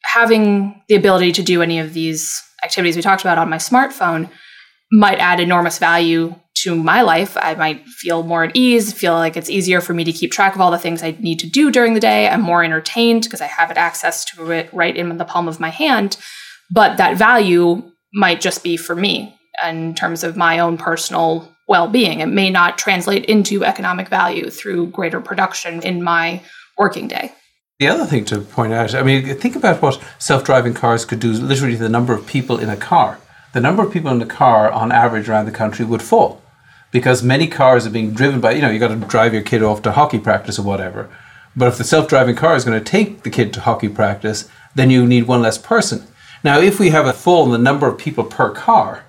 Having 0.04 0.82
the 0.88 0.94
ability 0.94 1.32
to 1.32 1.42
do 1.42 1.62
any 1.62 1.78
of 1.78 1.94
these 1.94 2.40
activities 2.62 2.96
we 2.96 3.02
talked 3.02 3.22
about 3.22 3.38
on 3.38 3.50
my 3.50 3.56
smartphone 3.56 4.30
might 4.92 5.18
add 5.18 5.40
enormous 5.40 5.78
value 5.78 6.34
to 6.54 6.74
my 6.74 7.02
life. 7.02 7.36
I 7.36 7.54
might 7.54 7.86
feel 7.86 8.22
more 8.22 8.44
at 8.44 8.56
ease, 8.56 8.92
feel 8.92 9.14
like 9.14 9.36
it's 9.36 9.50
easier 9.50 9.80
for 9.80 9.94
me 9.94 10.04
to 10.04 10.12
keep 10.12 10.32
track 10.32 10.54
of 10.54 10.60
all 10.60 10.70
the 10.70 10.78
things 10.78 11.02
I 11.02 11.16
need 11.20 11.38
to 11.40 11.48
do 11.48 11.70
during 11.70 11.94
the 11.94 12.00
day. 12.00 12.28
I'm 12.28 12.40
more 12.40 12.64
entertained 12.64 13.24
because 13.24 13.40
I 13.40 13.46
have 13.46 13.70
access 13.72 14.24
to 14.26 14.50
it 14.50 14.72
right 14.72 14.96
in 14.96 15.16
the 15.16 15.24
palm 15.24 15.48
of 15.48 15.60
my 15.60 15.70
hand. 15.70 16.16
But 16.70 16.96
that 16.96 17.16
value 17.16 17.90
might 18.14 18.40
just 18.40 18.62
be 18.62 18.76
for 18.76 18.94
me 18.94 19.36
in 19.64 19.94
terms 19.94 20.24
of 20.24 20.36
my 20.36 20.58
own 20.58 20.76
personal 20.76 21.55
well 21.66 21.88
being. 21.88 22.20
It 22.20 22.26
may 22.26 22.50
not 22.50 22.78
translate 22.78 23.24
into 23.26 23.64
economic 23.64 24.08
value 24.08 24.50
through 24.50 24.88
greater 24.88 25.20
production 25.20 25.82
in 25.82 26.02
my 26.02 26.42
working 26.78 27.08
day. 27.08 27.32
The 27.78 27.88
other 27.88 28.06
thing 28.06 28.24
to 28.26 28.40
point 28.40 28.72
out, 28.72 28.94
I 28.94 29.02
mean, 29.02 29.36
think 29.36 29.56
about 29.56 29.82
what 29.82 30.02
self 30.18 30.44
driving 30.44 30.74
cars 30.74 31.04
could 31.04 31.20
do, 31.20 31.32
literally, 31.32 31.76
the 31.76 31.88
number 31.88 32.14
of 32.14 32.26
people 32.26 32.58
in 32.58 32.68
a 32.68 32.76
car. 32.76 33.18
The 33.52 33.60
number 33.60 33.82
of 33.82 33.92
people 33.92 34.10
in 34.10 34.18
the 34.18 34.26
car 34.26 34.70
on 34.70 34.92
average 34.92 35.28
around 35.28 35.46
the 35.46 35.52
country 35.52 35.84
would 35.84 36.02
fall 36.02 36.42
because 36.90 37.22
many 37.22 37.46
cars 37.46 37.86
are 37.86 37.90
being 37.90 38.12
driven 38.12 38.40
by, 38.40 38.52
you 38.52 38.62
know, 38.62 38.70
you 38.70 38.78
got 38.78 38.88
to 38.88 38.96
drive 38.96 39.32
your 39.32 39.42
kid 39.42 39.62
off 39.62 39.82
to 39.82 39.92
hockey 39.92 40.18
practice 40.18 40.58
or 40.58 40.62
whatever. 40.62 41.10
But 41.54 41.68
if 41.68 41.78
the 41.78 41.84
self 41.84 42.08
driving 42.08 42.36
car 42.36 42.54
is 42.54 42.64
going 42.64 42.78
to 42.78 42.84
take 42.84 43.22
the 43.22 43.30
kid 43.30 43.52
to 43.54 43.60
hockey 43.60 43.88
practice, 43.88 44.48
then 44.74 44.90
you 44.90 45.06
need 45.06 45.26
one 45.26 45.42
less 45.42 45.58
person. 45.58 46.06
Now, 46.44 46.58
if 46.60 46.78
we 46.78 46.90
have 46.90 47.06
a 47.06 47.12
fall 47.12 47.46
in 47.46 47.52
the 47.52 47.58
number 47.58 47.88
of 47.88 47.98
people 47.98 48.24
per 48.24 48.50
car, 48.50 49.05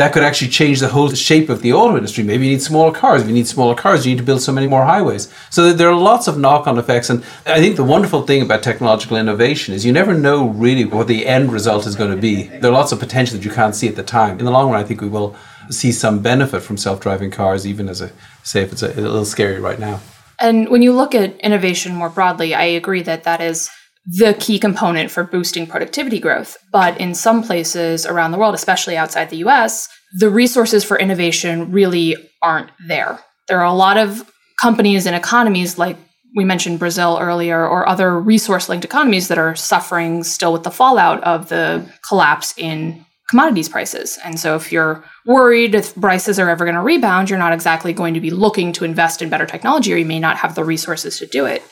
that 0.00 0.12
could 0.12 0.22
actually 0.22 0.48
change 0.48 0.80
the 0.80 0.88
whole 0.88 1.10
shape 1.10 1.48
of 1.48 1.62
the 1.62 1.72
auto 1.72 1.96
industry. 1.96 2.24
Maybe 2.24 2.46
you 2.46 2.52
need 2.52 2.62
smaller 2.62 2.92
cars. 2.92 3.22
If 3.22 3.28
you 3.28 3.34
need 3.34 3.46
smaller 3.46 3.74
cars, 3.74 4.06
you 4.06 4.12
need 4.12 4.18
to 4.18 4.24
build 4.24 4.40
so 4.40 4.52
many 4.52 4.66
more 4.66 4.84
highways. 4.84 5.32
So 5.50 5.72
there 5.72 5.88
are 5.88 5.96
lots 5.96 6.26
of 6.26 6.38
knock 6.38 6.66
on 6.66 6.78
effects. 6.78 7.10
And 7.10 7.24
I 7.46 7.60
think 7.60 7.76
the 7.76 7.84
wonderful 7.84 8.22
thing 8.22 8.40
about 8.42 8.62
technological 8.62 9.16
innovation 9.16 9.74
is 9.74 9.84
you 9.84 9.92
never 9.92 10.14
know 10.14 10.48
really 10.48 10.84
what 10.84 11.06
the 11.06 11.26
end 11.26 11.52
result 11.52 11.86
is 11.86 11.96
going 11.96 12.10
to 12.10 12.16
be. 12.16 12.44
There 12.44 12.70
are 12.70 12.74
lots 12.74 12.92
of 12.92 12.98
potential 12.98 13.36
that 13.36 13.44
you 13.44 13.50
can't 13.50 13.74
see 13.74 13.88
at 13.88 13.96
the 13.96 14.02
time. 14.02 14.38
In 14.38 14.44
the 14.44 14.50
long 14.50 14.70
run, 14.70 14.80
I 14.80 14.84
think 14.84 15.00
we 15.00 15.08
will 15.08 15.36
see 15.70 15.92
some 15.92 16.20
benefit 16.20 16.62
from 16.62 16.76
self 16.76 17.00
driving 17.00 17.30
cars, 17.30 17.66
even 17.66 17.88
as 17.88 18.00
a, 18.00 18.10
say, 18.42 18.62
if 18.62 18.72
it's 18.72 18.82
a, 18.82 18.88
a 18.92 19.00
little 19.00 19.24
scary 19.24 19.60
right 19.60 19.78
now. 19.78 20.00
And 20.38 20.70
when 20.70 20.80
you 20.80 20.94
look 20.94 21.14
at 21.14 21.38
innovation 21.40 21.94
more 21.94 22.08
broadly, 22.08 22.54
I 22.54 22.64
agree 22.64 23.02
that 23.02 23.24
that 23.24 23.42
is 23.42 23.70
the 24.06 24.34
key 24.34 24.58
component 24.58 25.10
for 25.10 25.24
boosting 25.24 25.66
productivity 25.66 26.18
growth. 26.18 26.56
But 26.72 26.98
in 27.00 27.14
some 27.14 27.42
places 27.42 28.06
around 28.06 28.32
the 28.32 28.38
world, 28.38 28.54
especially 28.54 28.96
outside 28.96 29.30
the 29.30 29.44
US, 29.48 29.88
the 30.18 30.30
resources 30.30 30.84
for 30.84 30.98
innovation 30.98 31.70
really 31.70 32.16
aren't 32.42 32.70
there. 32.88 33.20
There 33.48 33.58
are 33.58 33.66
a 33.66 33.72
lot 33.72 33.96
of 33.96 34.30
companies 34.60 35.06
and 35.06 35.16
economies 35.16 35.78
like 35.78 35.96
we 36.36 36.44
mentioned 36.44 36.78
Brazil 36.78 37.18
earlier 37.20 37.66
or 37.66 37.88
other 37.88 38.18
resource 38.18 38.68
linked 38.68 38.84
economies 38.84 39.28
that 39.28 39.38
are 39.38 39.56
suffering 39.56 40.22
still 40.22 40.52
with 40.52 40.62
the 40.62 40.70
fallout 40.70 41.22
of 41.24 41.48
the 41.48 41.84
collapse 42.06 42.54
in 42.56 43.04
commodities 43.28 43.68
prices. 43.68 44.18
And 44.24 44.38
so 44.38 44.56
if 44.56 44.72
you're 44.72 45.04
worried 45.26 45.74
if 45.74 45.94
prices 45.94 46.38
are 46.38 46.48
ever 46.48 46.64
going 46.64 46.74
to 46.74 46.80
rebound, 46.80 47.30
you're 47.30 47.38
not 47.38 47.52
exactly 47.52 47.92
going 47.92 48.14
to 48.14 48.20
be 48.20 48.30
looking 48.30 48.72
to 48.74 48.84
invest 48.84 49.22
in 49.22 49.28
better 49.28 49.46
technology 49.46 49.92
or 49.92 49.96
you 49.96 50.04
may 50.04 50.18
not 50.18 50.36
have 50.36 50.54
the 50.54 50.64
resources 50.64 51.18
to 51.18 51.26
do 51.26 51.46
it. 51.46 51.62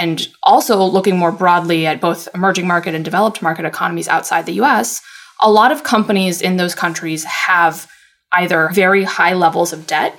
And 0.00 0.26
also 0.42 0.82
looking 0.82 1.18
more 1.18 1.30
broadly 1.30 1.86
at 1.86 2.00
both 2.00 2.26
emerging 2.34 2.66
market 2.66 2.94
and 2.94 3.04
developed 3.04 3.42
market 3.42 3.66
economies 3.66 4.08
outside 4.08 4.46
the 4.46 4.60
US, 4.62 5.02
a 5.42 5.50
lot 5.50 5.72
of 5.72 5.84
companies 5.84 6.40
in 6.40 6.56
those 6.56 6.74
countries 6.74 7.24
have 7.24 7.86
either 8.32 8.70
very 8.72 9.04
high 9.04 9.34
levels 9.34 9.74
of 9.74 9.86
debt 9.86 10.18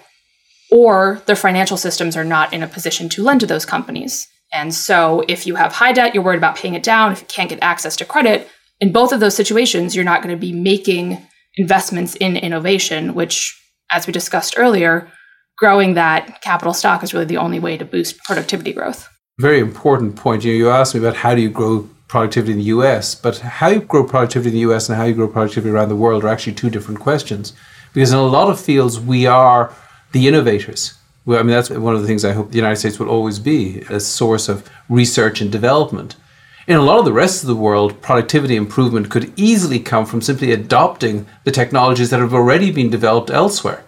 or 0.70 1.22
their 1.26 1.36
financial 1.36 1.78
systems 1.78 2.16
are 2.16 2.24
not 2.24 2.54
in 2.54 2.62
a 2.62 2.68
position 2.68 3.10
to 3.10 3.24
lend 3.24 3.40
to 3.40 3.48
those 3.48 3.66
companies. 3.66 4.28
And 4.54 4.74
so 4.74 5.24
if 5.28 5.48
you 5.48 5.56
have 5.56 5.74
high 5.74 5.94
debt, 5.94 6.14
you're 6.14 6.24
worried 6.24 6.38
about 6.38 6.58
paying 6.58 6.76
it 6.76 6.84
down. 6.84 7.12
If 7.12 7.22
you 7.22 7.28
can't 7.28 7.50
get 7.50 7.60
access 7.62 7.96
to 7.98 8.06
credit, 8.06 8.48
in 8.80 8.92
both 8.92 9.12
of 9.12 9.20
those 9.20 9.36
situations, 9.36 9.96
you're 9.96 10.06
not 10.06 10.22
going 10.22 10.36
to 10.36 10.40
be 10.40 10.54
making 10.54 11.26
investments 11.56 12.16
in 12.16 12.38
innovation, 12.38 13.14
which, 13.14 13.58
as 13.90 14.08
we 14.08 14.14
discussed 14.14 14.56
earlier, 14.58 15.12
growing 15.58 15.94
that 15.94 16.42
capital 16.42 16.74
stock 16.74 17.04
is 17.04 17.14
really 17.14 17.26
the 17.26 17.38
only 17.38 17.60
way 17.60 17.78
to 17.78 17.86
boost 17.86 18.18
productivity 18.24 18.74
growth. 18.74 19.08
Very 19.40 19.60
important 19.60 20.16
point. 20.16 20.44
You, 20.44 20.54
you 20.54 20.70
asked 20.70 20.94
me 20.94 21.00
about 21.00 21.16
how 21.16 21.34
do 21.34 21.42
you 21.42 21.50
grow 21.50 21.90
productivity 22.08 22.52
in 22.52 22.60
the 22.60 22.66
US, 22.66 23.16
but 23.16 23.40
how 23.40 23.70
you 23.70 23.80
grow 23.80 24.04
productivity 24.04 24.50
in 24.50 24.54
the 24.54 24.72
US 24.72 24.90
and 24.90 24.98
how 24.98 25.06
you 25.06 25.14
grow 25.14 25.28
productivity 25.28 25.72
around 25.72 25.90
the 25.90 25.96
world 25.96 26.24
are 26.24 26.28
actually 26.28 26.54
two 26.54 26.70
different 26.70 27.00
questions. 27.00 27.54
Because 27.94 28.12
in 28.12 28.20
a 28.20 28.24
lot 28.24 28.50
of 28.50 28.60
fields, 28.60 29.00
we 29.00 29.26
are 29.26 29.74
the 30.12 30.28
innovators. 30.28 30.94
Well, 31.26 31.40
I 31.40 31.44
mean, 31.44 31.52
that's 31.52 31.70
one 31.70 31.96
of 31.96 32.02
the 32.02 32.08
things 32.08 32.26
I 32.26 32.34
hope 32.34 32.52
the 32.52 32.58
United 32.58 32.78
States 32.78 33.00
will 33.00 33.10
always 33.10 33.40
be 33.40 33.82
a 33.90 34.00
source 34.00 34.50
of 34.50 34.70
research 34.90 35.42
and 35.42 35.52
development. 35.52 36.16
In 36.68 36.78
a 36.78 36.82
lot 36.82 37.00
of 37.00 37.06
the 37.06 37.14
rest 37.14 37.42
of 37.42 37.48
the 37.48 37.56
world, 37.56 38.02
productivity 38.02 38.56
improvement 38.56 39.10
could 39.10 39.34
easily 39.36 39.80
come 39.80 40.06
from 40.06 40.22
simply 40.22 40.52
adopting 40.52 41.26
the 41.46 41.52
technologies 41.52 42.10
that 42.10 42.20
have 42.20 42.34
already 42.34 42.72
been 42.72 42.90
developed 42.90 43.30
elsewhere. 43.30 43.84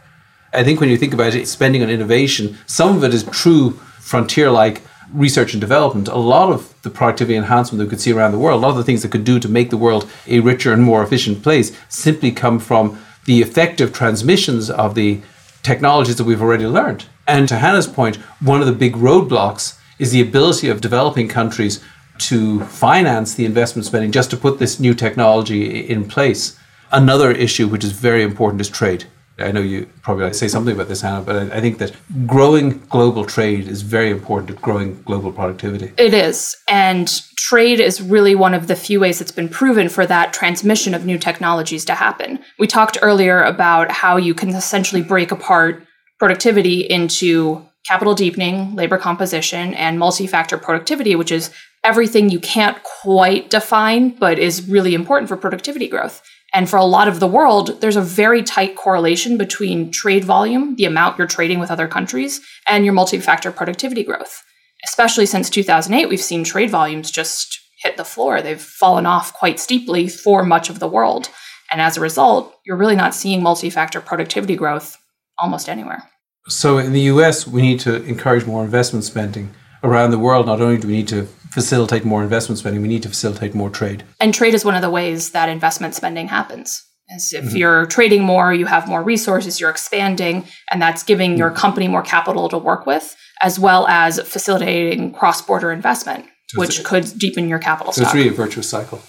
I 0.53 0.63
think 0.63 0.79
when 0.79 0.89
you 0.89 0.97
think 0.97 1.13
about 1.13 1.35
it, 1.35 1.47
spending 1.47 1.83
on 1.83 1.89
innovation, 1.89 2.57
some 2.65 2.95
of 2.95 3.03
it 3.03 3.13
is 3.13 3.23
true 3.25 3.71
frontier 3.99 4.49
like 4.49 4.81
research 5.13 5.53
and 5.53 5.61
development. 5.61 6.07
A 6.07 6.17
lot 6.17 6.51
of 6.51 6.73
the 6.81 6.89
productivity 6.89 7.35
enhancement 7.35 7.79
that 7.79 7.85
we 7.85 7.89
could 7.89 8.01
see 8.01 8.11
around 8.11 8.31
the 8.31 8.39
world, 8.39 8.59
a 8.59 8.65
lot 8.65 8.71
of 8.71 8.77
the 8.77 8.83
things 8.83 9.01
that 9.01 9.11
could 9.11 9.23
do 9.23 9.39
to 9.39 9.47
make 9.47 9.69
the 9.69 9.77
world 9.77 10.09
a 10.27 10.39
richer 10.39 10.73
and 10.73 10.83
more 10.83 11.03
efficient 11.03 11.43
place, 11.43 11.77
simply 11.89 12.31
come 12.31 12.59
from 12.59 12.99
the 13.25 13.41
effective 13.41 13.93
transmissions 13.93 14.69
of 14.69 14.95
the 14.95 15.21
technologies 15.61 16.17
that 16.17 16.25
we've 16.25 16.41
already 16.41 16.67
learned. 16.67 17.05
And 17.27 17.47
to 17.47 17.55
Hannah's 17.55 17.87
point, 17.87 18.17
one 18.41 18.59
of 18.59 18.67
the 18.67 18.73
big 18.73 18.95
roadblocks 18.95 19.79
is 19.97 20.11
the 20.11 20.21
ability 20.21 20.67
of 20.69 20.81
developing 20.81 21.29
countries 21.29 21.81
to 22.17 22.63
finance 22.65 23.33
the 23.33 23.45
investment 23.45 23.85
spending 23.85 24.11
just 24.11 24.29
to 24.31 24.37
put 24.37 24.59
this 24.59 24.79
new 24.79 24.93
technology 24.93 25.79
in 25.87 26.05
place. 26.07 26.59
Another 26.91 27.31
issue 27.31 27.67
which 27.67 27.83
is 27.83 27.91
very 27.91 28.23
important 28.23 28.61
is 28.61 28.69
trade. 28.69 29.05
I 29.39 29.51
know 29.51 29.61
you 29.61 29.87
probably 30.03 30.25
like 30.25 30.35
say 30.35 30.47
something 30.47 30.75
about 30.75 30.87
this, 30.87 31.01
Hannah, 31.01 31.21
but 31.21 31.35
I, 31.35 31.57
I, 31.57 31.61
think 31.61 31.79
that 31.79 31.95
growing 32.27 32.79
global 32.89 33.25
trade 33.25 33.67
is 33.67 33.81
very 33.81 34.11
important 34.11 34.49
to 34.49 34.53
growing 34.55 35.01
global 35.03 35.31
productivity. 35.31 35.91
It 35.97 36.13
is. 36.13 36.55
And 36.67 37.07
trade 37.35 37.79
is 37.79 37.99
really 37.99 38.35
one 38.35 38.53
of 38.53 38.67
the 38.67 38.75
few 38.75 38.99
ways 38.99 39.17
that's 39.17 39.31
been 39.31 39.49
proven 39.49 39.89
for 39.89 40.05
that 40.05 40.33
transmission 40.33 40.93
of 40.93 41.05
new 41.05 41.17
technologies 41.17 41.83
to 41.85 41.95
happen. 41.95 42.39
We 42.59 42.67
talked 42.67 42.99
earlier 43.01 43.41
about 43.41 43.89
how 43.89 44.17
you 44.17 44.35
can 44.35 44.49
essentially 44.49 45.01
break 45.01 45.31
apart 45.31 45.83
productivity 46.19 46.81
into 46.81 47.65
capital 47.87 48.13
deepening, 48.13 48.75
labor 48.75 48.97
composition, 48.97 49.73
and 49.73 49.99
multi 49.99 50.27
factor 50.27 50.57
productivity, 50.57 51.15
which 51.15 51.31
is 51.31 51.51
everything 51.83 52.29
you 52.29 52.39
can't 52.39 52.81
quite 52.83 53.49
define, 53.49 54.09
but 54.11 54.39
is 54.39 54.69
really 54.69 54.93
important 54.93 55.27
for 55.27 55.35
productivity 55.35 55.87
growth. 55.87 56.21
And 56.53 56.69
for 56.69 56.77
a 56.77 56.85
lot 56.85 57.07
of 57.07 57.19
the 57.19 57.27
world, 57.27 57.81
there's 57.81 57.95
a 57.95 58.01
very 58.01 58.43
tight 58.43 58.75
correlation 58.75 59.37
between 59.37 59.91
trade 59.91 60.23
volume, 60.23 60.75
the 60.75 60.85
amount 60.85 61.17
you're 61.17 61.27
trading 61.27 61.59
with 61.59 61.71
other 61.71 61.87
countries, 61.87 62.39
and 62.67 62.85
your 62.85 62.93
multi 62.93 63.19
factor 63.19 63.51
productivity 63.51 64.03
growth. 64.03 64.43
Especially 64.85 65.25
since 65.25 65.49
2008, 65.49 66.09
we've 66.09 66.21
seen 66.21 66.43
trade 66.43 66.69
volumes 66.69 67.09
just 67.09 67.59
hit 67.81 67.97
the 67.97 68.05
floor. 68.05 68.41
They've 68.41 68.61
fallen 68.61 69.05
off 69.05 69.33
quite 69.33 69.59
steeply 69.59 70.07
for 70.07 70.43
much 70.43 70.69
of 70.69 70.79
the 70.79 70.87
world. 70.87 71.29
And 71.71 71.81
as 71.81 71.97
a 71.97 72.01
result, 72.01 72.53
you're 72.65 72.77
really 72.77 72.95
not 72.95 73.15
seeing 73.15 73.41
multi 73.41 73.69
factor 73.69 73.99
productivity 73.99 74.55
growth 74.55 74.97
almost 75.39 75.67
anywhere. 75.67 76.03
So 76.47 76.77
in 76.77 76.93
the 76.93 77.01
US, 77.01 77.47
we 77.47 77.61
need 77.61 77.79
to 77.81 78.03
encourage 78.03 78.45
more 78.45 78.63
investment 78.63 79.05
spending. 79.05 79.53
Around 79.81 80.11
the 80.11 80.19
world, 80.19 80.45
not 80.45 80.61
only 80.61 80.77
do 80.77 80.87
we 80.87 80.93
need 80.93 81.07
to 81.09 81.27
facilitate 81.53 82.03
more 82.03 82.23
investment 82.23 82.57
spending, 82.57 82.81
we 82.81 82.87
need 82.87 83.03
to 83.03 83.09
facilitate 83.09 83.53
more 83.53 83.69
trade. 83.69 84.03
And 84.19 84.33
trade 84.33 84.55
is 84.55 84.65
one 84.65 84.75
of 84.75 84.81
the 84.81 84.89
ways 84.89 85.31
that 85.31 85.49
investment 85.49 85.93
spending 85.93 86.27
happens. 86.27 86.81
As 87.13 87.31
if 87.31 87.45
mm-hmm. 87.45 87.57
you're 87.57 87.85
trading 87.85 88.23
more, 88.23 88.53
you 88.53 88.65
have 88.65 88.87
more 88.87 89.03
resources, 89.03 89.59
you're 89.59 89.69
expanding, 89.69 90.45
and 90.71 90.81
that's 90.81 91.03
giving 91.03 91.31
mm-hmm. 91.31 91.39
your 91.39 91.51
company 91.51 91.87
more 91.87 92.01
capital 92.01 92.49
to 92.49 92.57
work 92.57 92.85
with, 92.85 93.15
as 93.41 93.59
well 93.59 93.85
as 93.87 94.19
facilitating 94.21 95.13
cross 95.13 95.41
border 95.41 95.71
investment, 95.71 96.25
so 96.47 96.59
which 96.59 96.83
could 96.83 97.05
deepen 97.19 97.47
your 97.47 97.59
capital 97.59 97.93
so 97.93 98.01
stock. 98.01 98.15
It's 98.15 98.15
really 98.15 98.29
a 98.29 98.33
virtuous 98.33 98.69
cycle. 98.69 99.01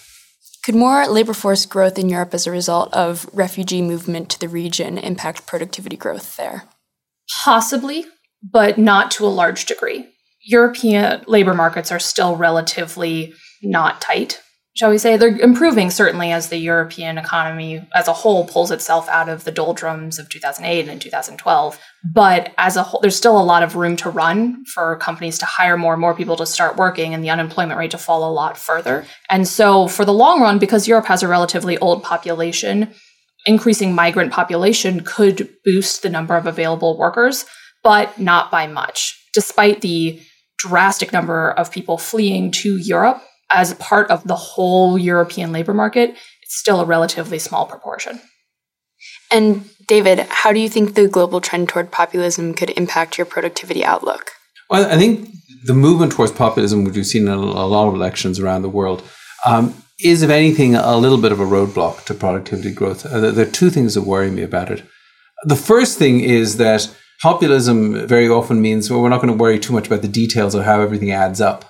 Could 0.65 0.75
more 0.75 1.07
labor 1.07 1.35
force 1.35 1.65
growth 1.67 1.99
in 1.99 2.09
Europe 2.09 2.35
as 2.35 2.47
a 2.47 2.51
result 2.51 2.93
of 2.93 3.29
refugee 3.33 3.83
movement 3.83 4.29
to 4.31 4.41
the 4.41 4.49
region 4.49 4.99
impact 4.99 5.47
productivity 5.47 5.97
growth 5.97 6.37
there? 6.37 6.65
Possibly, 7.45 8.07
but 8.43 8.77
not 8.77 9.11
to 9.13 9.27
a 9.27 9.29
large 9.29 9.67
degree. 9.67 10.09
European 10.45 11.25
labor 11.27 11.55
markets 11.55 11.91
are 11.91 11.99
still 11.99 12.37
relatively 12.37 13.35
not 13.63 14.01
tight, 14.01 14.43
shall 14.77 14.91
we 14.91 14.99
say. 14.99 15.17
They're 15.17 15.39
improving 15.39 15.91
certainly 15.91 16.33
as 16.33 16.49
the 16.49 16.59
European 16.59 17.17
economy 17.17 17.87
as 17.95 18.09
a 18.09 18.13
whole 18.13 18.47
pulls 18.47 18.71
itself 18.71 19.09
out 19.09 19.31
of 19.31 19.45
the 19.45 19.51
doldrums 19.51 20.19
of 20.19 20.29
2008 20.29 20.89
and 20.89 21.01
2012. 21.01 21.81
But 22.13 22.53
as 22.59 22.77
a 22.77 22.83
whole, 22.83 23.01
there's 23.01 23.17
still 23.17 23.41
a 23.41 23.43
lot 23.43 23.63
of 23.63 23.77
room 23.77 23.97
to 23.97 24.11
run 24.11 24.65
for 24.67 24.97
companies 24.97 25.39
to 25.39 25.47
hire 25.47 25.79
more 25.79 25.95
and 25.95 26.01
more 26.01 26.15
people 26.15 26.37
to 26.37 26.47
start 26.47 26.77
working 26.77 27.15
and 27.15 27.25
the 27.25 27.31
unemployment 27.31 27.79
rate 27.79 27.93
to 27.93 27.99
fall 27.99 28.29
a 28.29 28.33
lot 28.33 28.59
further. 28.59 29.07
And 29.31 29.49
so, 29.49 29.89
for 29.89 30.05
the 30.05 30.13
long 30.13 30.43
run, 30.43 30.59
because 30.59 30.87
Europe 30.87 31.07
has 31.07 31.23
a 31.23 31.29
relatively 31.29 31.79
old 31.79 32.03
population, 32.03 32.93
increasing 33.47 33.95
migrant 33.95 34.33
population 34.33 35.01
could 35.01 35.49
boost 35.65 36.03
the 36.03 36.11
number 36.11 36.37
of 36.37 36.47
available 36.47 36.99
workers, 36.99 37.47
but 37.83 38.19
not 38.19 38.51
by 38.51 38.67
much. 38.67 39.19
Despite 39.33 39.81
the 39.81 40.21
drastic 40.59 41.13
number 41.13 41.51
of 41.53 41.71
people 41.71 41.99
fleeing 41.99 42.51
to 42.51 42.77
Europe 42.77 43.23
as 43.51 43.75
part 43.75 44.11
of 44.11 44.25
the 44.25 44.37
whole 44.37 44.99
European 44.99 45.53
labor 45.53 45.75
market, 45.75 46.11
it's 46.43 46.59
still 46.59 46.81
a 46.81 46.85
relatively 46.85 47.39
small 47.39 47.67
proportion. 47.67 48.21
And 49.31 49.69
David, 49.87 50.21
how 50.21 50.53
do 50.53 50.61
you 50.61 50.69
think 50.69 50.95
the 50.95 51.09
global 51.09 51.41
trend 51.41 51.69
toward 51.69 51.91
populism 51.91 52.55
could 52.55 52.71
impact 52.71 53.19
your 53.19 53.27
productivity 53.27 53.85
outlook? 53.85 54.33
Well, 54.71 54.91
I 54.91 54.97
think 54.97 55.29
the 55.65 55.75
movement 55.75 56.13
towards 56.13 56.33
populism, 56.33 56.85
which 56.85 56.97
we've 56.97 57.07
seen 57.07 57.29
in 57.29 57.35
a 57.35 57.67
lot 57.67 57.89
of 57.89 57.95
elections 57.95 58.39
around 58.39 58.63
the 58.63 58.69
world, 58.69 59.03
um, 59.45 59.75
is, 60.01 60.23
if 60.23 60.31
anything, 60.31 60.75
a 60.75 60.97
little 60.97 61.19
bit 61.19 61.33
of 61.33 61.41
a 61.41 61.45
roadblock 61.45 62.05
to 62.07 62.15
productivity 62.15 62.73
growth. 62.73 63.07
Uh, 63.07 63.31
there 63.31 63.47
are 63.47 63.51
two 63.51 63.71
things 63.71 63.95
that 63.95 64.03
worry 64.03 64.31
me 64.31 64.43
about 64.43 64.71
it. 64.71 64.83
The 65.45 65.57
first 65.57 65.99
thing 65.99 66.21
is 66.21 66.57
that 66.57 66.95
populism 67.25 68.07
very 68.07 68.29
often 68.29 68.61
means 68.61 68.91
well, 68.91 69.01
we're 69.01 69.09
not 69.09 69.23
going 69.23 69.33
to 69.33 69.43
worry 69.43 69.59
too 69.59 69.73
much 69.73 69.87
about 69.87 70.03
the 70.03 70.19
details 70.23 70.55
of 70.55 70.63
how 70.65 70.83
everything 70.83 71.11
adds 71.11 71.41
up. 71.41 71.65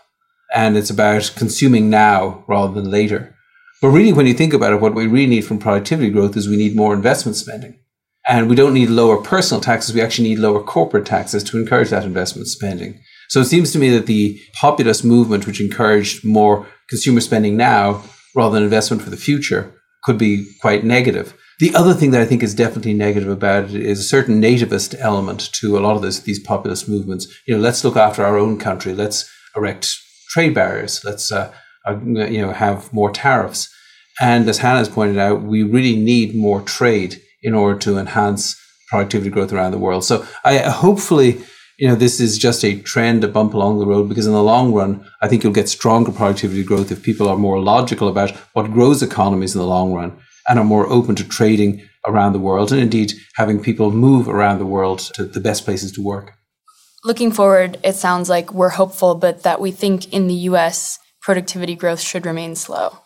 And 0.52 0.76
it's 0.76 0.90
about 0.90 1.32
consuming 1.36 1.88
now 1.88 2.44
rather 2.48 2.74
than 2.74 2.90
later. 2.90 3.36
But 3.80 3.90
really, 3.90 4.12
when 4.12 4.26
you 4.26 4.34
think 4.34 4.52
about 4.52 4.72
it, 4.72 4.80
what 4.80 4.96
we 4.96 5.06
really 5.06 5.28
need 5.28 5.42
from 5.42 5.60
productivity 5.60 6.10
growth 6.10 6.36
is 6.36 6.48
we 6.48 6.56
need 6.56 6.74
more 6.74 6.92
investment 6.92 7.36
spending. 7.36 7.78
And 8.26 8.50
we 8.50 8.56
don't 8.56 8.74
need 8.74 8.88
lower 8.88 9.18
personal 9.18 9.60
taxes, 9.60 9.94
we 9.94 10.00
actually 10.00 10.28
need 10.30 10.40
lower 10.40 10.60
corporate 10.60 11.06
taxes 11.06 11.44
to 11.44 11.56
encourage 11.56 11.90
that 11.90 12.02
investment 12.02 12.48
spending. 12.48 13.00
So 13.28 13.38
it 13.38 13.44
seems 13.44 13.70
to 13.72 13.78
me 13.78 13.90
that 13.90 14.06
the 14.06 14.40
populist 14.54 15.04
movement, 15.04 15.46
which 15.46 15.60
encouraged 15.60 16.24
more 16.24 16.66
consumer 16.88 17.20
spending 17.20 17.56
now 17.56 18.02
rather 18.34 18.54
than 18.54 18.64
investment 18.64 19.02
for 19.02 19.10
the 19.10 19.16
future, 19.16 19.72
could 20.02 20.18
be 20.18 20.46
quite 20.60 20.82
negative. 20.82 21.32
The 21.60 21.74
other 21.74 21.94
thing 21.94 22.10
that 22.10 22.20
I 22.20 22.24
think 22.24 22.42
is 22.42 22.54
definitely 22.54 22.94
negative 22.94 23.28
about 23.28 23.64
it 23.64 23.74
is 23.74 24.00
a 24.00 24.04
certain 24.04 24.40
nativist 24.40 24.96
element 24.98 25.52
to 25.54 25.78
a 25.78 25.80
lot 25.80 25.94
of 25.94 26.02
this, 26.02 26.20
these 26.20 26.40
populist 26.40 26.88
movements. 26.88 27.28
You 27.46 27.54
know, 27.54 27.60
let's 27.60 27.84
look 27.84 27.96
after 27.96 28.24
our 28.24 28.36
own 28.36 28.58
country. 28.58 28.92
Let's 28.92 29.30
erect 29.56 29.96
trade 30.30 30.54
barriers. 30.54 31.04
Let's, 31.04 31.30
uh, 31.30 31.52
uh, 31.86 31.98
you 32.04 32.40
know, 32.40 32.52
have 32.52 32.92
more 32.92 33.10
tariffs. 33.10 33.72
And 34.20 34.48
as 34.48 34.58
Hannah 34.58 34.78
has 34.78 34.88
pointed 34.88 35.18
out, 35.18 35.42
we 35.42 35.62
really 35.62 35.96
need 35.96 36.34
more 36.34 36.60
trade 36.62 37.20
in 37.42 37.54
order 37.54 37.78
to 37.80 37.98
enhance 37.98 38.60
productivity 38.88 39.30
growth 39.30 39.52
around 39.52 39.72
the 39.72 39.78
world. 39.78 40.04
So 40.04 40.26
I 40.44 40.58
hopefully, 40.58 41.42
you 41.78 41.86
know, 41.86 41.94
this 41.94 42.18
is 42.18 42.36
just 42.36 42.64
a 42.64 42.80
trend, 42.80 43.22
a 43.22 43.28
bump 43.28 43.54
along 43.54 43.78
the 43.78 43.86
road, 43.86 44.08
because 44.08 44.26
in 44.26 44.32
the 44.32 44.42
long 44.42 44.72
run, 44.72 45.04
I 45.22 45.28
think 45.28 45.44
you'll 45.44 45.52
get 45.52 45.68
stronger 45.68 46.10
productivity 46.10 46.64
growth 46.64 46.90
if 46.90 47.02
people 47.02 47.28
are 47.28 47.36
more 47.36 47.60
logical 47.60 48.08
about 48.08 48.30
what 48.54 48.72
grows 48.72 49.02
economies 49.02 49.54
in 49.54 49.60
the 49.60 49.66
long 49.66 49.92
run 49.92 50.18
and 50.48 50.58
are 50.58 50.64
more 50.64 50.86
open 50.86 51.14
to 51.16 51.24
trading 51.24 51.82
around 52.06 52.32
the 52.32 52.38
world 52.38 52.70
and 52.72 52.80
indeed 52.80 53.12
having 53.36 53.62
people 53.62 53.90
move 53.90 54.28
around 54.28 54.58
the 54.58 54.66
world 54.66 54.98
to 55.14 55.24
the 55.24 55.40
best 55.40 55.64
places 55.64 55.92
to 55.92 56.02
work. 56.02 56.34
Looking 57.02 57.32
forward, 57.32 57.78
it 57.82 57.94
sounds 57.94 58.28
like 58.28 58.52
we're 58.52 58.70
hopeful, 58.70 59.14
but 59.14 59.42
that 59.42 59.60
we 59.60 59.70
think 59.70 60.12
in 60.12 60.26
the 60.26 60.34
US, 60.50 60.98
productivity 61.20 61.74
growth 61.74 62.00
should 62.00 62.26
remain 62.26 62.54
slow. 62.54 62.98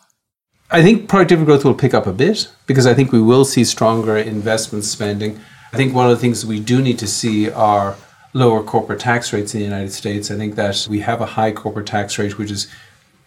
I 0.71 0.83
think 0.83 1.09
productivity 1.09 1.45
growth 1.45 1.65
will 1.65 1.73
pick 1.73 1.93
up 1.93 2.05
a 2.05 2.13
bit 2.13 2.49
because 2.67 2.85
I 2.85 2.93
think 2.93 3.11
we 3.11 3.21
will 3.21 3.43
see 3.43 3.63
stronger 3.63 4.17
investment 4.17 4.85
spending. 4.85 5.39
I 5.73 5.77
think 5.77 5.93
one 5.93 6.09
of 6.09 6.11
the 6.11 6.21
things 6.21 6.45
we 6.45 6.59
do 6.59 6.81
need 6.81 6.99
to 6.99 7.07
see 7.07 7.49
are 7.49 7.95
lower 8.33 8.63
corporate 8.63 8.99
tax 8.99 9.33
rates 9.33 9.53
in 9.53 9.59
the 9.59 9.65
United 9.65 9.91
States. 9.91 10.29
I 10.29 10.35
think 10.35 10.55
that 10.55 10.87
we 10.89 10.99
have 10.99 11.21
a 11.21 11.25
high 11.25 11.51
corporate 11.51 11.87
tax 11.87 12.17
rate, 12.19 12.37
which 12.37 12.51
is 12.51 12.67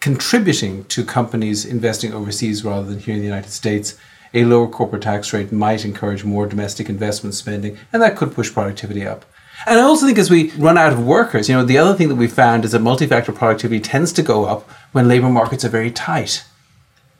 contributing 0.03 0.83
to 0.83 1.05
companies 1.05 1.63
investing 1.63 2.13
overseas 2.13 2.65
rather 2.65 2.85
than 2.85 2.99
here 2.99 3.13
in 3.13 3.21
the 3.21 3.25
United 3.25 3.49
States. 3.49 3.97
A 4.33 4.43
lower 4.43 4.67
corporate 4.67 5.03
tax 5.03 5.31
rate 5.31 5.53
might 5.53 5.85
encourage 5.85 6.25
more 6.25 6.45
domestic 6.45 6.89
investment 6.89 7.35
spending, 7.35 7.77
and 7.93 8.01
that 8.01 8.17
could 8.17 8.33
push 8.33 8.51
productivity 8.51 9.07
up. 9.07 9.23
And 9.65 9.79
I 9.79 9.83
also 9.83 10.05
think 10.05 10.17
as 10.17 10.29
we 10.29 10.51
run 10.57 10.77
out 10.77 10.91
of 10.91 11.07
workers, 11.07 11.47
you 11.47 11.55
know, 11.55 11.63
the 11.63 11.77
other 11.77 11.93
thing 11.93 12.09
that 12.09 12.15
we 12.15 12.27
found 12.27 12.65
is 12.65 12.73
that 12.73 12.79
multi-factor 12.79 13.31
productivity 13.31 13.79
tends 13.79 14.11
to 14.11 14.21
go 14.21 14.43
up 14.43 14.69
when 14.91 15.07
labor 15.07 15.29
markets 15.29 15.63
are 15.63 15.69
very 15.69 15.89
tight. 15.89 16.43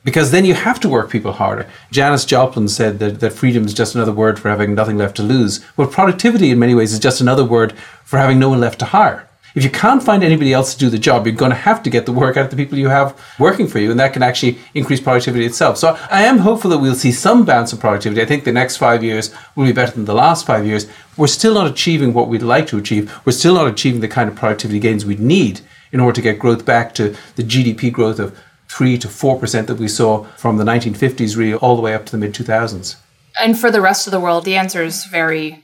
Because 0.04 0.30
then 0.30 0.44
you 0.44 0.52
have 0.52 0.78
to 0.80 0.88
work 0.90 1.08
people 1.08 1.32
harder. 1.32 1.66
Janis 1.90 2.26
Joplin 2.26 2.68
said 2.68 2.98
that, 2.98 3.20
that 3.20 3.32
freedom 3.32 3.64
is 3.64 3.72
just 3.72 3.94
another 3.94 4.12
word 4.12 4.38
for 4.38 4.50
having 4.50 4.74
nothing 4.74 4.98
left 4.98 5.16
to 5.16 5.22
lose. 5.22 5.64
Well, 5.78 5.88
productivity 5.88 6.50
in 6.50 6.58
many 6.58 6.74
ways 6.74 6.92
is 6.92 6.98
just 6.98 7.22
another 7.22 7.46
word 7.46 7.72
for 8.04 8.18
having 8.18 8.38
no 8.38 8.50
one 8.50 8.60
left 8.60 8.78
to 8.80 8.84
hire. 8.84 9.26
If 9.54 9.62
you 9.62 9.70
can't 9.70 10.02
find 10.02 10.24
anybody 10.24 10.52
else 10.52 10.72
to 10.72 10.78
do 10.80 10.90
the 10.90 10.98
job, 10.98 11.26
you're 11.26 11.36
going 11.36 11.52
to 11.52 11.56
have 11.56 11.80
to 11.84 11.90
get 11.90 12.06
the 12.06 12.12
work 12.12 12.36
out 12.36 12.46
of 12.46 12.50
the 12.50 12.56
people 12.56 12.76
you 12.76 12.88
have 12.88 13.16
working 13.38 13.68
for 13.68 13.78
you, 13.78 13.92
and 13.92 14.00
that 14.00 14.12
can 14.12 14.22
actually 14.22 14.58
increase 14.74 15.00
productivity 15.00 15.46
itself. 15.46 15.78
So 15.78 15.96
I 16.10 16.24
am 16.24 16.38
hopeful 16.38 16.70
that 16.70 16.78
we'll 16.78 16.96
see 16.96 17.12
some 17.12 17.44
bounce 17.44 17.72
in 17.72 17.78
productivity. 17.78 18.20
I 18.20 18.24
think 18.24 18.42
the 18.42 18.52
next 18.52 18.78
five 18.78 19.04
years 19.04 19.32
will 19.54 19.66
be 19.66 19.72
better 19.72 19.92
than 19.92 20.06
the 20.06 20.14
last 20.14 20.44
five 20.44 20.66
years. 20.66 20.88
We're 21.16 21.28
still 21.28 21.54
not 21.54 21.70
achieving 21.70 22.12
what 22.12 22.28
we'd 22.28 22.42
like 22.42 22.66
to 22.68 22.78
achieve. 22.78 23.16
We're 23.24 23.32
still 23.32 23.54
not 23.54 23.68
achieving 23.68 24.00
the 24.00 24.08
kind 24.08 24.28
of 24.28 24.34
productivity 24.34 24.80
gains 24.80 25.06
we'd 25.06 25.20
need 25.20 25.60
in 25.92 26.00
order 26.00 26.16
to 26.16 26.22
get 26.22 26.40
growth 26.40 26.64
back 26.64 26.92
to 26.96 27.14
the 27.36 27.44
GDP 27.44 27.92
growth 27.92 28.18
of 28.18 28.36
3 28.68 28.98
to 28.98 29.06
4% 29.06 29.66
that 29.68 29.78
we 29.78 29.86
saw 29.86 30.24
from 30.36 30.56
the 30.56 30.64
1950s 30.64 31.36
really 31.36 31.54
all 31.54 31.76
the 31.76 31.82
way 31.82 31.94
up 31.94 32.06
to 32.06 32.12
the 32.12 32.18
mid 32.18 32.34
2000s. 32.34 32.96
And 33.40 33.56
for 33.56 33.70
the 33.70 33.80
rest 33.80 34.08
of 34.08 34.10
the 34.10 34.18
world, 34.18 34.44
the 34.44 34.56
answer 34.56 34.82
is 34.82 35.04
very 35.04 35.63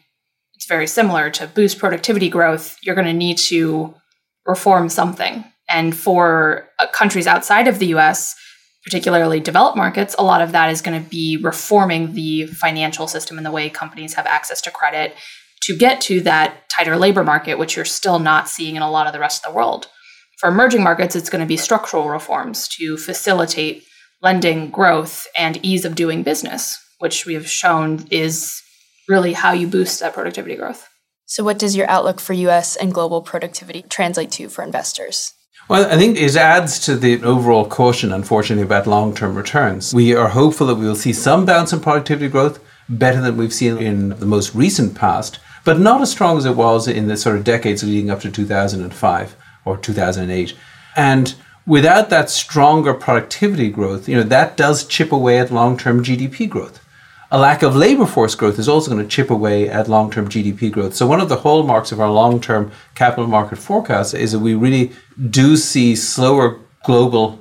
it's 0.61 0.69
very 0.69 0.87
similar 0.87 1.31
to 1.31 1.47
boost 1.47 1.79
productivity 1.79 2.29
growth. 2.29 2.77
You're 2.83 2.95
going 2.95 3.07
to 3.07 3.15
need 3.15 3.39
to 3.49 3.95
reform 4.45 4.91
something. 4.91 5.43
And 5.71 5.97
for 5.97 6.69
uh, 6.79 6.87
countries 6.89 7.27
outside 7.27 7.67
of 7.67 7.79
the 7.79 7.95
US, 7.95 8.37
particularly 8.85 9.41
developed 9.41 9.79
markets, 9.79 10.15
a 10.19 10.23
lot 10.23 10.43
of 10.43 10.53
that 10.53 10.69
is 10.69 10.83
going 10.83 11.03
to 11.03 11.09
be 11.09 11.39
reforming 11.39 12.13
the 12.13 12.45
financial 12.49 13.09
system 13.09 13.39
and 13.39 13.47
the 13.47 13.51
way 13.51 13.71
companies 13.71 14.13
have 14.13 14.27
access 14.27 14.61
to 14.61 14.71
credit 14.71 15.15
to 15.63 15.75
get 15.75 15.99
to 16.03 16.21
that 16.21 16.69
tighter 16.69 16.99
labor 16.99 17.25
market, 17.25 17.59
which 17.59 17.75
you're 17.75 17.87
still 17.87 18.19
not 18.19 18.47
seeing 18.47 18.77
in 18.77 18.83
a 18.83 18.91
lot 18.91 19.07
of 19.07 19.15
the 19.15 19.19
rest 19.19 19.43
of 19.43 19.51
the 19.51 19.57
world. 19.57 19.87
For 20.41 20.51
emerging 20.51 20.83
markets, 20.83 21.17
it's 21.17 21.31
going 21.31 21.41
to 21.41 21.49
be 21.49 21.57
structural 21.57 22.11
reforms 22.11 22.69
to 22.77 22.99
facilitate 22.99 23.85
lending 24.21 24.69
growth 24.69 25.27
and 25.39 25.59
ease 25.65 25.87
of 25.87 25.95
doing 25.95 26.23
business, 26.23 26.79
which 26.99 27.25
we 27.25 27.33
have 27.33 27.49
shown 27.49 28.07
is 28.11 28.61
really 29.11 29.33
how 29.35 29.53
you 29.53 29.67
boost 29.67 30.01
that 30.01 30.15
productivity 30.15 30.57
growth. 30.57 30.89
So, 31.27 31.45
what 31.45 31.59
does 31.59 31.77
your 31.77 31.91
outlook 31.91 32.21
for 32.21 32.33
US 32.33 32.77
and 32.77 32.95
global 32.95 33.21
productivity 33.21 33.83
translate 33.83 34.31
to 34.33 34.49
for 34.49 34.63
investors? 34.65 35.35
Well, 35.69 35.87
I 35.93 35.97
think 35.99 36.17
it 36.17 36.37
adds 36.37 36.79
to 36.87 36.97
the 36.97 37.23
overall 37.23 37.67
caution, 37.67 38.13
unfortunately, 38.13 38.65
about 38.65 38.87
long 38.87 39.15
term 39.15 39.35
returns. 39.35 39.93
We 39.93 40.15
are 40.15 40.29
hopeful 40.29 40.67
that 40.69 40.77
we 40.77 40.87
will 40.87 40.97
see 40.97 41.13
some 41.13 41.45
bounce 41.45 41.73
in 41.73 41.81
productivity 41.81 42.29
growth, 42.29 42.59
better 42.89 43.21
than 43.21 43.37
we've 43.37 43.53
seen 43.53 43.79
in 43.79 44.09
the 44.19 44.27
most 44.27 44.55
recent 44.55 44.95
past, 44.95 45.39
but 45.65 45.79
not 45.79 46.01
as 46.01 46.11
strong 46.11 46.39
as 46.39 46.47
it 46.47 46.57
was 46.57 46.89
in 46.89 47.09
the 47.09 47.17
sort 47.17 47.37
of 47.37 47.45
decades 47.45 47.85
leading 47.85 48.11
up 48.11 48.21
to 48.21 48.31
2005 48.31 49.37
or 49.65 49.77
2008. 49.77 50.55
And 50.97 51.35
without 51.67 52.11
that 52.11 52.31
stronger 52.31 52.95
productivity 52.95 53.71
growth, 53.71 54.09
you 54.09 54.17
know, 54.17 54.25
that 54.25 54.57
does 54.57 54.85
chip 54.85 55.13
away 55.13 55.39
at 55.39 55.53
long 55.53 55.77
term 55.77 56.03
GDP 56.03 56.49
growth 56.49 56.81
a 57.33 57.39
lack 57.39 57.63
of 57.63 57.77
labor 57.77 58.07
force 58.07 58.35
growth 58.35 58.59
is 58.59 58.69
also 58.69 58.91
going 58.91 59.03
to 59.03 59.09
chip 59.09 59.31
away 59.31 59.69
at 59.69 59.89
long 59.89 60.11
term 60.11 60.29
GDP 60.29 60.71
growth. 60.71 60.95
So, 60.95 61.07
one 61.07 61.21
of 61.21 61.29
the 61.29 61.37
hallmarks 61.37 61.93
of 61.93 62.01
our 62.01 62.11
long 62.11 62.41
term 62.41 62.73
capital 62.95 63.27
market 63.27 63.59
forecast 63.59 64.15
is 64.15 64.33
that 64.33 64.41
we 64.41 64.55
really 64.55 64.93
do 65.31 65.57
see 65.57 65.95
slower 65.95 66.59
global 66.85 67.39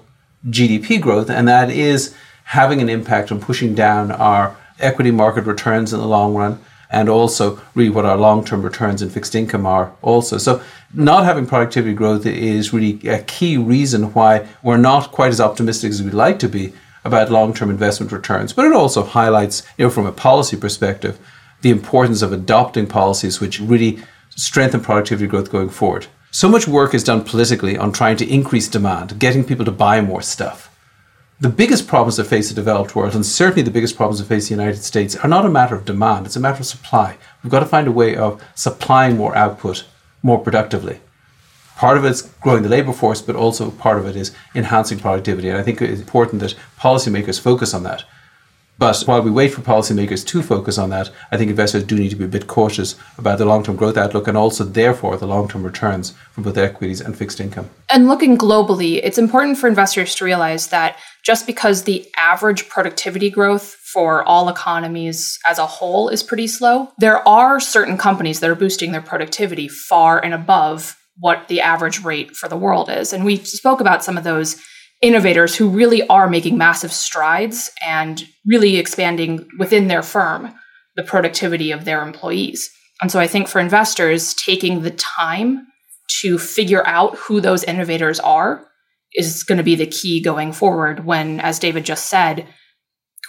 GDP 0.48 1.02
growth, 1.02 1.30
and 1.30 1.48
that 1.48 1.72
is 1.72 2.16
having 2.46 2.82
an 2.82 2.90
impact 2.90 3.32
on 3.32 3.40
pushing 3.40 3.76
down 3.76 4.12
our 4.12 4.56
equity 4.80 5.12
market 5.12 5.46
returns 5.46 5.94
in 5.94 6.00
the 6.00 6.08
long 6.08 6.34
run 6.34 6.60
and 6.90 7.08
also 7.08 7.62
really 7.76 7.90
what 7.90 8.06
our 8.06 8.18
long-term 8.18 8.64
returns 8.64 9.02
in 9.02 9.10
fixed 9.10 9.36
income 9.36 9.66
are 9.66 9.94
also. 10.02 10.38
So 10.38 10.62
not 10.94 11.24
having 11.24 11.46
productivity 11.46 11.94
growth 11.94 12.26
is 12.26 12.74
really 12.74 13.08
a 13.08 13.22
key 13.24 13.58
reason 13.58 14.14
why 14.14 14.48
we're 14.64 14.78
not 14.78 15.12
quite 15.12 15.30
as 15.30 15.40
optimistic 15.40 15.92
as 15.92 16.02
we'd 16.02 16.14
like 16.14 16.40
to 16.40 16.50
be 16.50 16.74
about 17.04 17.32
long-term 17.32 17.70
investment 17.70 18.12
returns, 18.12 18.54
but 18.54 18.66
it 18.66 18.74
also 18.74 19.04
highlights, 19.04 19.64
you 19.78 19.86
know, 19.86 19.90
from 19.90 20.06
a 20.06 20.12
policy 20.12 20.58
perspective, 20.58 21.20
the 21.62 21.70
importance 21.70 22.22
of 22.22 22.32
adopting 22.32 22.88
policies 22.88 23.40
which 23.40 23.60
really 23.60 24.00
strengthen 24.36 24.82
productivity 24.82 25.28
growth 25.28 25.52
going 25.52 25.70
forward. 25.70 26.08
So 26.32 26.48
much 26.48 26.68
work 26.68 26.94
is 26.94 27.04
done 27.04 27.24
politically 27.24 27.78
on 27.78 27.92
trying 27.92 28.18
to 28.18 28.30
increase 28.30 28.68
demand, 28.68 29.20
getting 29.20 29.44
people 29.44 29.66
to 29.66 29.72
buy 29.72 30.00
more 30.02 30.22
stuff. 30.22 30.70
The 31.42 31.50
biggest 31.50 31.88
problems 31.88 32.18
that 32.18 32.26
face 32.26 32.50
the 32.50 32.56
developed 32.56 32.96
world, 32.96 33.16
and 33.16 33.26
certainly 33.26 33.62
the 33.62 33.72
biggest 33.72 33.96
problems 33.96 34.20
that 34.20 34.26
face 34.26 34.50
the 34.50 34.56
United 34.56 34.84
States, 34.84 35.16
are 35.16 35.28
not 35.30 35.46
a 35.46 35.50
matter 35.50 35.74
of 35.74 35.86
demand, 35.86 36.26
it's 36.26 36.36
a 36.36 36.40
matter 36.40 36.60
of 36.60 36.66
supply. 36.66 37.18
We've 37.42 37.52
got 37.52 37.62
to 37.62 37.66
find 37.66 37.88
a 37.88 37.92
way 37.92 38.16
of 38.16 38.44
supplying 38.56 39.18
more 39.18 39.36
output 39.36 39.86
more 40.22 40.38
productively. 40.38 41.00
Part 41.80 41.96
of 41.96 42.04
it's 42.04 42.24
growing 42.42 42.64
the 42.64 42.68
labour 42.68 42.92
force, 42.92 43.22
but 43.22 43.38
also 43.38 43.72
part 43.72 44.00
of 44.00 44.06
it 44.06 44.18
is 44.18 44.36
enhancing 44.54 45.00
productivity. 45.00 45.48
And 45.48 45.58
I 45.58 45.64
think 45.64 45.82
it's 45.82 46.02
important 46.02 46.42
that 46.42 46.54
policymakers 46.78 47.40
focus 47.40 47.74
on 47.74 47.84
that. 47.84 48.04
But 48.78 49.02
while 49.06 49.22
we 49.22 49.32
wait 49.32 49.54
for 49.54 49.62
policymakers 49.62 50.26
to 50.28 50.44
focus 50.44 50.78
on 50.78 50.90
that, 50.90 51.10
I 51.32 51.38
think 51.38 51.50
investors 51.50 51.86
do 51.86 51.96
need 51.96 52.10
to 52.10 52.18
be 52.18 52.26
a 52.26 52.28
bit 52.28 52.48
cautious 52.48 52.96
about 53.18 53.38
the 53.38 53.46
long 53.46 53.64
term 53.64 53.78
growth 53.78 53.96
outlook 53.96 54.28
and 54.28 54.36
also, 54.36 54.66
therefore, 54.66 55.16
the 55.16 55.26
long 55.26 55.48
term 55.48 55.64
returns 55.64 56.12
from 56.34 56.44
both 56.44 56.58
equities 56.58 57.00
and 57.00 57.18
fixed 57.18 57.40
income. 57.40 57.70
And 57.90 58.10
looking 58.10 58.38
globally, 58.38 59.00
it's 59.02 59.18
important 59.18 59.58
for 59.58 59.70
investors 59.70 60.16
to 60.16 60.26
realize 60.26 60.68
that 60.68 60.98
just 61.24 61.48
because 61.48 61.84
the 61.84 62.06
average 62.18 62.68
productivity 62.68 63.30
growth 63.30 63.64
for 63.64 64.22
all 64.24 64.50
economies 64.50 65.40
as 65.48 65.60
a 65.60 65.66
whole 65.66 66.10
is 66.10 66.24
pretty 66.24 66.48
slow, 66.48 66.92
there 66.98 67.26
are 67.26 67.58
certain 67.62 67.98
companies 67.98 68.42
that 68.42 68.50
are 68.50 68.56
boosting 68.56 68.92
their 68.92 69.02
productivity 69.02 69.70
far 69.70 70.22
and 70.22 70.34
above 70.34 70.99
what 71.20 71.48
the 71.48 71.62
average 71.62 72.04
rate 72.04 72.36
for 72.36 72.48
the 72.48 72.58
world 72.58 72.90
is. 72.90 73.14
And 73.14 73.26
we 73.26 73.38
spoke 73.38 73.82
about 73.82 74.04
some 74.04 74.18
of 74.18 74.24
those 74.24 74.62
innovators 75.02 75.56
who 75.56 75.70
really 75.70 76.06
are 76.08 76.30
making 76.30 76.58
massive 76.58 76.92
strides 76.92 77.72
and 77.86 78.24
really 78.46 78.78
expanding 78.78 79.48
within 79.58 79.88
their 79.88 80.02
firm 80.04 80.54
the 80.96 81.04
productivity 81.04 81.72
of 81.72 81.86
their 81.86 82.02
employees. 82.02 82.70
And 83.02 83.12
so 83.12 83.20
I 83.20 83.28
think 83.28 83.48
for 83.48 83.60
investors, 83.60 84.34
taking 84.34 84.82
the 84.82 84.92
time 84.92 85.66
to 86.22 86.38
figure 86.38 86.86
out 86.86 87.16
who 87.16 87.40
those 87.40 87.64
innovators 87.64 88.20
are 88.20 88.66
is 89.14 89.44
going 89.44 89.58
to 89.58 89.64
be 89.64 89.76
the 89.76 89.86
key 89.86 90.22
going 90.22 90.52
forward 90.52 91.06
when, 91.06 91.40
as 91.40 91.60
David 91.60 91.86
just 91.86 92.08
said, 92.08 92.46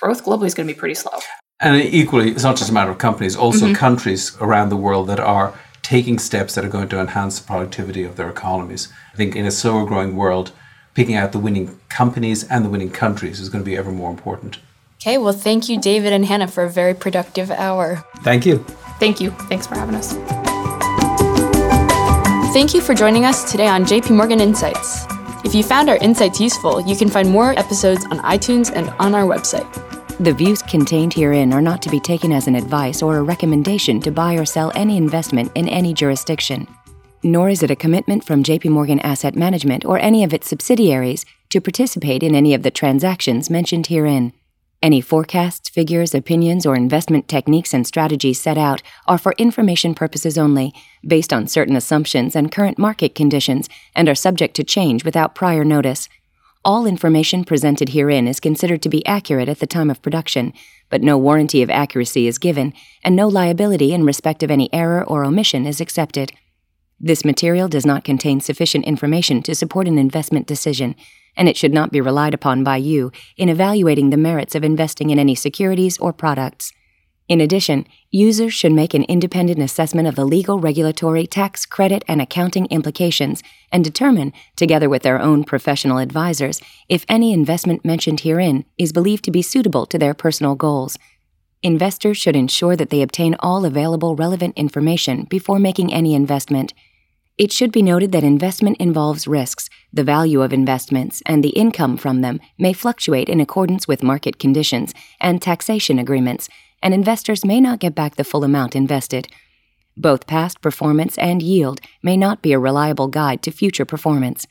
growth 0.01 0.25
globally 0.25 0.47
is 0.47 0.55
going 0.55 0.67
to 0.67 0.75
be 0.75 0.79
pretty 0.79 0.95
slow. 0.95 1.19
And 1.61 1.77
equally, 1.77 2.31
it's 2.31 2.43
not 2.43 2.57
just 2.57 2.71
a 2.71 2.73
matter 2.73 2.91
of 2.91 2.99
companies, 2.99 3.37
also 3.37 3.67
mm-hmm. 3.67 3.75
countries 3.75 4.37
around 4.41 4.71
the 4.71 4.77
world 4.77 5.09
that 5.09 5.21
are 5.21 5.55
taking 5.91 6.21
steps 6.21 6.55
that 6.55 6.65
are 6.65 6.69
going 6.69 6.89
to 6.89 7.01
enhance 7.01 7.41
the 7.41 7.45
productivity 7.45 8.05
of 8.05 8.15
their 8.15 8.31
economies. 8.31 8.93
I 9.13 9.17
think 9.17 9.35
in 9.35 9.45
a 9.45 9.51
slower 9.51 9.85
growing 9.85 10.15
world, 10.15 10.53
picking 10.95 11.17
out 11.17 11.33
the 11.33 11.41
winning 11.41 11.81
companies 11.89 12.45
and 12.45 12.65
the 12.65 12.69
winning 12.69 12.93
countries 12.93 13.41
is 13.41 13.49
going 13.49 13.65
to 13.65 13.69
be 13.69 13.77
ever 13.77 13.91
more 13.91 14.09
important. 14.09 14.61
Okay, 15.01 15.19
well, 15.19 15.33
thank 15.33 15.69
you, 15.69 15.81
David 15.81 16.13
and 16.13 16.25
Hannah, 16.27 16.47
for 16.47 16.63
a 16.63 16.71
very 16.71 16.95
productive 16.95 17.51
hour. 17.51 18.05
Thank 18.19 18.47
you. 18.47 18.59
Thank 19.01 19.21
you. 19.21 19.33
Thanks 19.51 19.67
for 19.67 19.75
having 19.75 19.97
us. 19.97 20.13
Thank 22.53 22.73
you 22.73 22.81
for 22.81 22.95
joining 22.95 23.25
us 23.25 23.51
today 23.51 23.67
on 23.67 23.85
JP 23.85 24.15
Morgan 24.15 24.41
Insights. 24.41 25.07
If 25.45 25.57
you 25.57 25.65
found 25.65 25.89
our 25.89 25.97
insights 25.97 26.41
useful, 26.41 26.81
you 26.83 26.95
can 26.95 27.09
find 27.09 27.29
more 27.29 27.59
episodes 27.59 28.05
on 28.13 28.19
iTunes 28.21 28.71
and 28.73 28.91
on 29.01 29.17
our 29.17 29.25
website. 29.25 29.90
The 30.21 30.35
views 30.35 30.61
contained 30.61 31.15
herein 31.15 31.51
are 31.55 31.63
not 31.63 31.81
to 31.81 31.89
be 31.89 31.99
taken 31.99 32.31
as 32.31 32.47
an 32.47 32.55
advice 32.55 33.01
or 33.01 33.17
a 33.17 33.23
recommendation 33.23 34.01
to 34.03 34.11
buy 34.11 34.35
or 34.35 34.45
sell 34.45 34.71
any 34.75 34.99
investment 34.99 35.51
in 35.55 35.67
any 35.67 35.95
jurisdiction. 35.95 36.69
Nor 37.23 37.49
is 37.49 37.63
it 37.63 37.71
a 37.71 37.75
commitment 37.75 38.25
from 38.25 38.43
JP 38.43 38.69
Morgan 38.69 39.01
Asset 39.01 39.35
Management 39.35 39.87
or 39.87 39.99
any 39.99 40.23
of 40.23 40.35
its 40.35 40.47
subsidiaries 40.47 41.25
to 41.49 41.63
participate 41.63 42.23
in 42.23 42.35
any 42.35 42.53
of 42.53 42.63
the 42.63 42.71
transactions 42.71 43.49
mentioned 43.49 43.87
herein. 43.87 44.35
Any 44.83 45.01
forecasts, 45.01 45.71
figures, 45.71 46.15
opinions, 46.15 46.67
or 46.67 46.77
investment 46.77 47.27
techniques 47.27 47.73
and 47.73 47.87
strategies 47.87 48.39
set 48.39 48.59
out 48.59 48.83
are 49.09 49.17
for 49.17 49.33
information 49.39 49.95
purposes 49.95 50.37
only, 50.37 50.75
based 51.03 51.33
on 51.33 51.49
certain 51.49 51.77
assumptions 51.77 52.37
and 52.37 52.53
current 52.53 52.79
market 52.79 53.15
conditions, 53.15 53.71
and 53.97 54.07
are 54.07 54.15
subject 54.15 54.55
to 54.57 54.65
change 54.65 55.03
without 55.03 55.35
prior 55.35 55.65
notice. 55.65 56.11
All 56.63 56.85
information 56.85 57.45
presented 57.45 57.91
herein 57.91 58.29
is 58.29 58.39
considered 58.39 58.83
to 58.83 58.91
be 58.91 59.05
accurate 59.07 59.49
at 59.49 59.61
the 59.61 59.67
time 59.67 59.89
of 59.89 60.03
production, 60.03 60.53
but 60.91 61.01
no 61.01 61.17
warranty 61.17 61.63
of 61.63 61.71
accuracy 61.71 62.27
is 62.27 62.37
given, 62.37 62.75
and 63.03 63.17
no 63.17 63.29
liability 63.29 63.95
in 63.95 64.05
respect 64.05 64.43
of 64.43 64.51
any 64.51 64.71
error 64.71 65.03
or 65.03 65.25
omission 65.25 65.65
is 65.65 65.81
accepted. 65.81 66.33
This 67.01 67.25
material 67.25 67.67
does 67.67 67.87
not 67.87 68.05
contain 68.05 68.41
sufficient 68.41 68.85
information 68.85 69.43
to 69.45 69.55
support 69.55 69.89
an 69.89 69.99
investment 69.99 70.47
decision, 70.47 70.97
and 71.35 71.49
it 71.49 71.57
should 71.57 71.73
not 71.73 71.93
be 71.93 72.01
relied 72.03 72.35
upon 72.35 72.63
by 72.63 72.77
you 72.77 73.11
in 73.39 73.49
evaluating 73.49 74.11
the 74.11 74.19
merits 74.19 74.55
of 74.55 74.63
investing 74.63 75.09
in 75.09 75.19
any 75.19 75.35
securities 75.35 75.97
or 75.97 76.13
products. 76.13 76.75
In 77.31 77.41
addition, 77.41 77.87
users 78.11 78.53
should 78.53 78.73
make 78.73 78.93
an 78.93 79.05
independent 79.05 79.61
assessment 79.61 80.09
of 80.09 80.17
the 80.17 80.25
legal, 80.25 80.59
regulatory, 80.59 81.29
tax, 81.29 81.65
credit, 81.65 82.05
and 82.09 82.21
accounting 82.21 82.67
implications 82.71 83.41
and 83.71 83.85
determine, 83.85 84.33
together 84.57 84.89
with 84.89 85.03
their 85.03 85.21
own 85.21 85.45
professional 85.45 85.99
advisors, 85.99 86.61
if 86.89 87.07
any 87.09 87.33
investment 87.33 87.85
mentioned 87.85 88.19
herein 88.21 88.65
is 88.79 88.93
believed 88.93 89.23
to 89.23 89.31
be 89.31 89.43
suitable 89.43 89.87
to 89.87 89.97
their 89.97 90.13
personal 90.13 90.57
goals. 90.57 90.99
Investors 91.63 92.19
should 92.19 92.35
ensure 92.35 92.75
that 92.75 92.91
they 92.91 93.01
obtain 93.01 93.37
all 93.39 93.65
available 93.65 94.17
relevant 94.17 94.59
information 94.59 95.23
before 95.31 95.61
making 95.61 95.95
any 95.95 96.15
investment. 96.15 96.75
It 97.39 97.53
should 97.53 97.71
be 97.71 97.81
noted 97.81 98.11
that 98.11 98.25
investment 98.25 98.79
involves 98.79 99.29
risks. 99.29 99.71
The 99.93 100.03
value 100.03 100.43
of 100.43 100.53
investments 100.53 101.23
and 101.27 101.45
the 101.45 101.51
income 101.51 101.97
from 101.97 102.23
them 102.23 102.41
may 102.59 102.73
fluctuate 102.73 103.29
in 103.29 103.39
accordance 103.41 103.87
with 103.87 104.03
market 104.03 104.41
conditions 104.41 104.93
and 105.21 105.41
taxation 105.41 106.01
agreements 106.01 106.49
and 106.83 106.95
investors 106.95 107.45
may 107.45 107.61
not 107.61 107.79
get 107.79 107.95
back 107.95 108.17
the 108.17 108.25
full 108.25 108.45
amount 108.45 108.75
invested. 108.77 109.29
Both 109.97 110.27
past 110.27 110.61
performance 110.61 111.19
and 111.19 111.43
yield 111.43 111.81
may 112.03 112.17
not 112.17 112.43
be 112.43 112.53
a 112.53 112.59
reliable 112.59 113.09
guide 113.09 113.43
to 113.43 113.51
future 113.51 113.85
performance. 113.85 114.47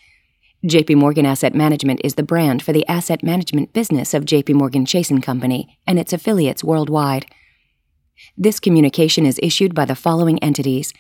JP 0.66 0.98
Morgan 0.98 1.26
Asset 1.26 1.56
Management 1.56 2.02
is 2.04 2.16
the 2.16 2.24
brand 2.24 2.62
for 2.62 2.74
the 2.74 2.86
asset 2.88 3.24
management 3.24 3.72
business 3.72 4.14
of 4.14 4.26
JP 4.26 4.56
Morgan 4.56 4.86
Chase 4.86 5.12
& 5.20 5.22
Company 5.22 5.80
and 5.88 5.98
its 5.98 6.12
affiliates 6.12 6.64
worldwide. 6.64 7.26
This 8.38 8.60
communication 8.60 9.26
is 9.26 9.40
issued 9.42 9.74
by 9.74 9.86
the 9.86 9.96
following 9.96 10.38
entities: 10.40 10.94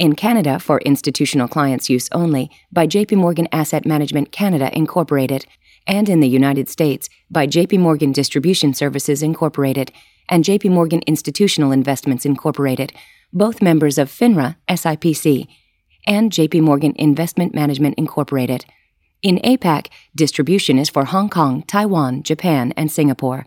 in 0.00 0.14
Canada 0.14 0.58
for 0.58 0.80
institutional 0.80 1.46
clients' 1.46 1.90
use 1.90 2.08
only 2.10 2.50
by 2.72 2.86
JP 2.86 3.18
Morgan 3.18 3.46
Asset 3.52 3.84
Management 3.84 4.32
Canada 4.32 4.74
Incorporated, 4.74 5.44
and 5.86 6.08
in 6.08 6.20
the 6.20 6.28
United 6.28 6.70
States 6.70 7.10
by 7.30 7.46
JP 7.46 7.80
Morgan 7.80 8.10
Distribution 8.10 8.72
Services 8.72 9.22
Incorporated 9.22 9.92
and 10.30 10.42
JP 10.42 10.70
Morgan 10.70 11.02
Institutional 11.06 11.70
Investments 11.70 12.24
Incorporated, 12.24 12.94
both 13.30 13.60
members 13.60 13.98
of 13.98 14.08
FINRA 14.08 14.56
SIPC, 14.70 15.46
and 16.06 16.32
JP 16.32 16.62
Morgan 16.62 16.94
Investment 16.96 17.54
Management 17.54 17.98
Incorporated. 17.98 18.64
In 19.22 19.36
APAC, 19.44 19.88
distribution 20.16 20.78
is 20.78 20.88
for 20.88 21.04
Hong 21.04 21.28
Kong, 21.28 21.62
Taiwan, 21.64 22.22
Japan, 22.22 22.72
and 22.74 22.90
Singapore. 22.90 23.44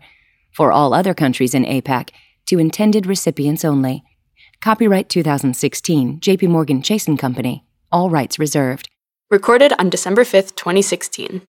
For 0.52 0.70
all 0.70 0.94
other 0.94 1.14
countries 1.14 1.52
in 1.52 1.64
APAC, 1.64 2.10
to 2.46 2.60
intended 2.60 3.06
recipients 3.06 3.64
only. 3.64 4.04
Copyright 4.64 5.10
2016, 5.10 6.20
JP 6.20 6.48
Morgan 6.48 6.80
Chase 6.80 7.06
& 7.14 7.18
Company. 7.18 7.66
All 7.92 8.08
rights 8.08 8.38
reserved. 8.38 8.88
Recorded 9.30 9.74
on 9.78 9.90
December 9.90 10.24
5th, 10.24 10.56
2016. 10.56 11.46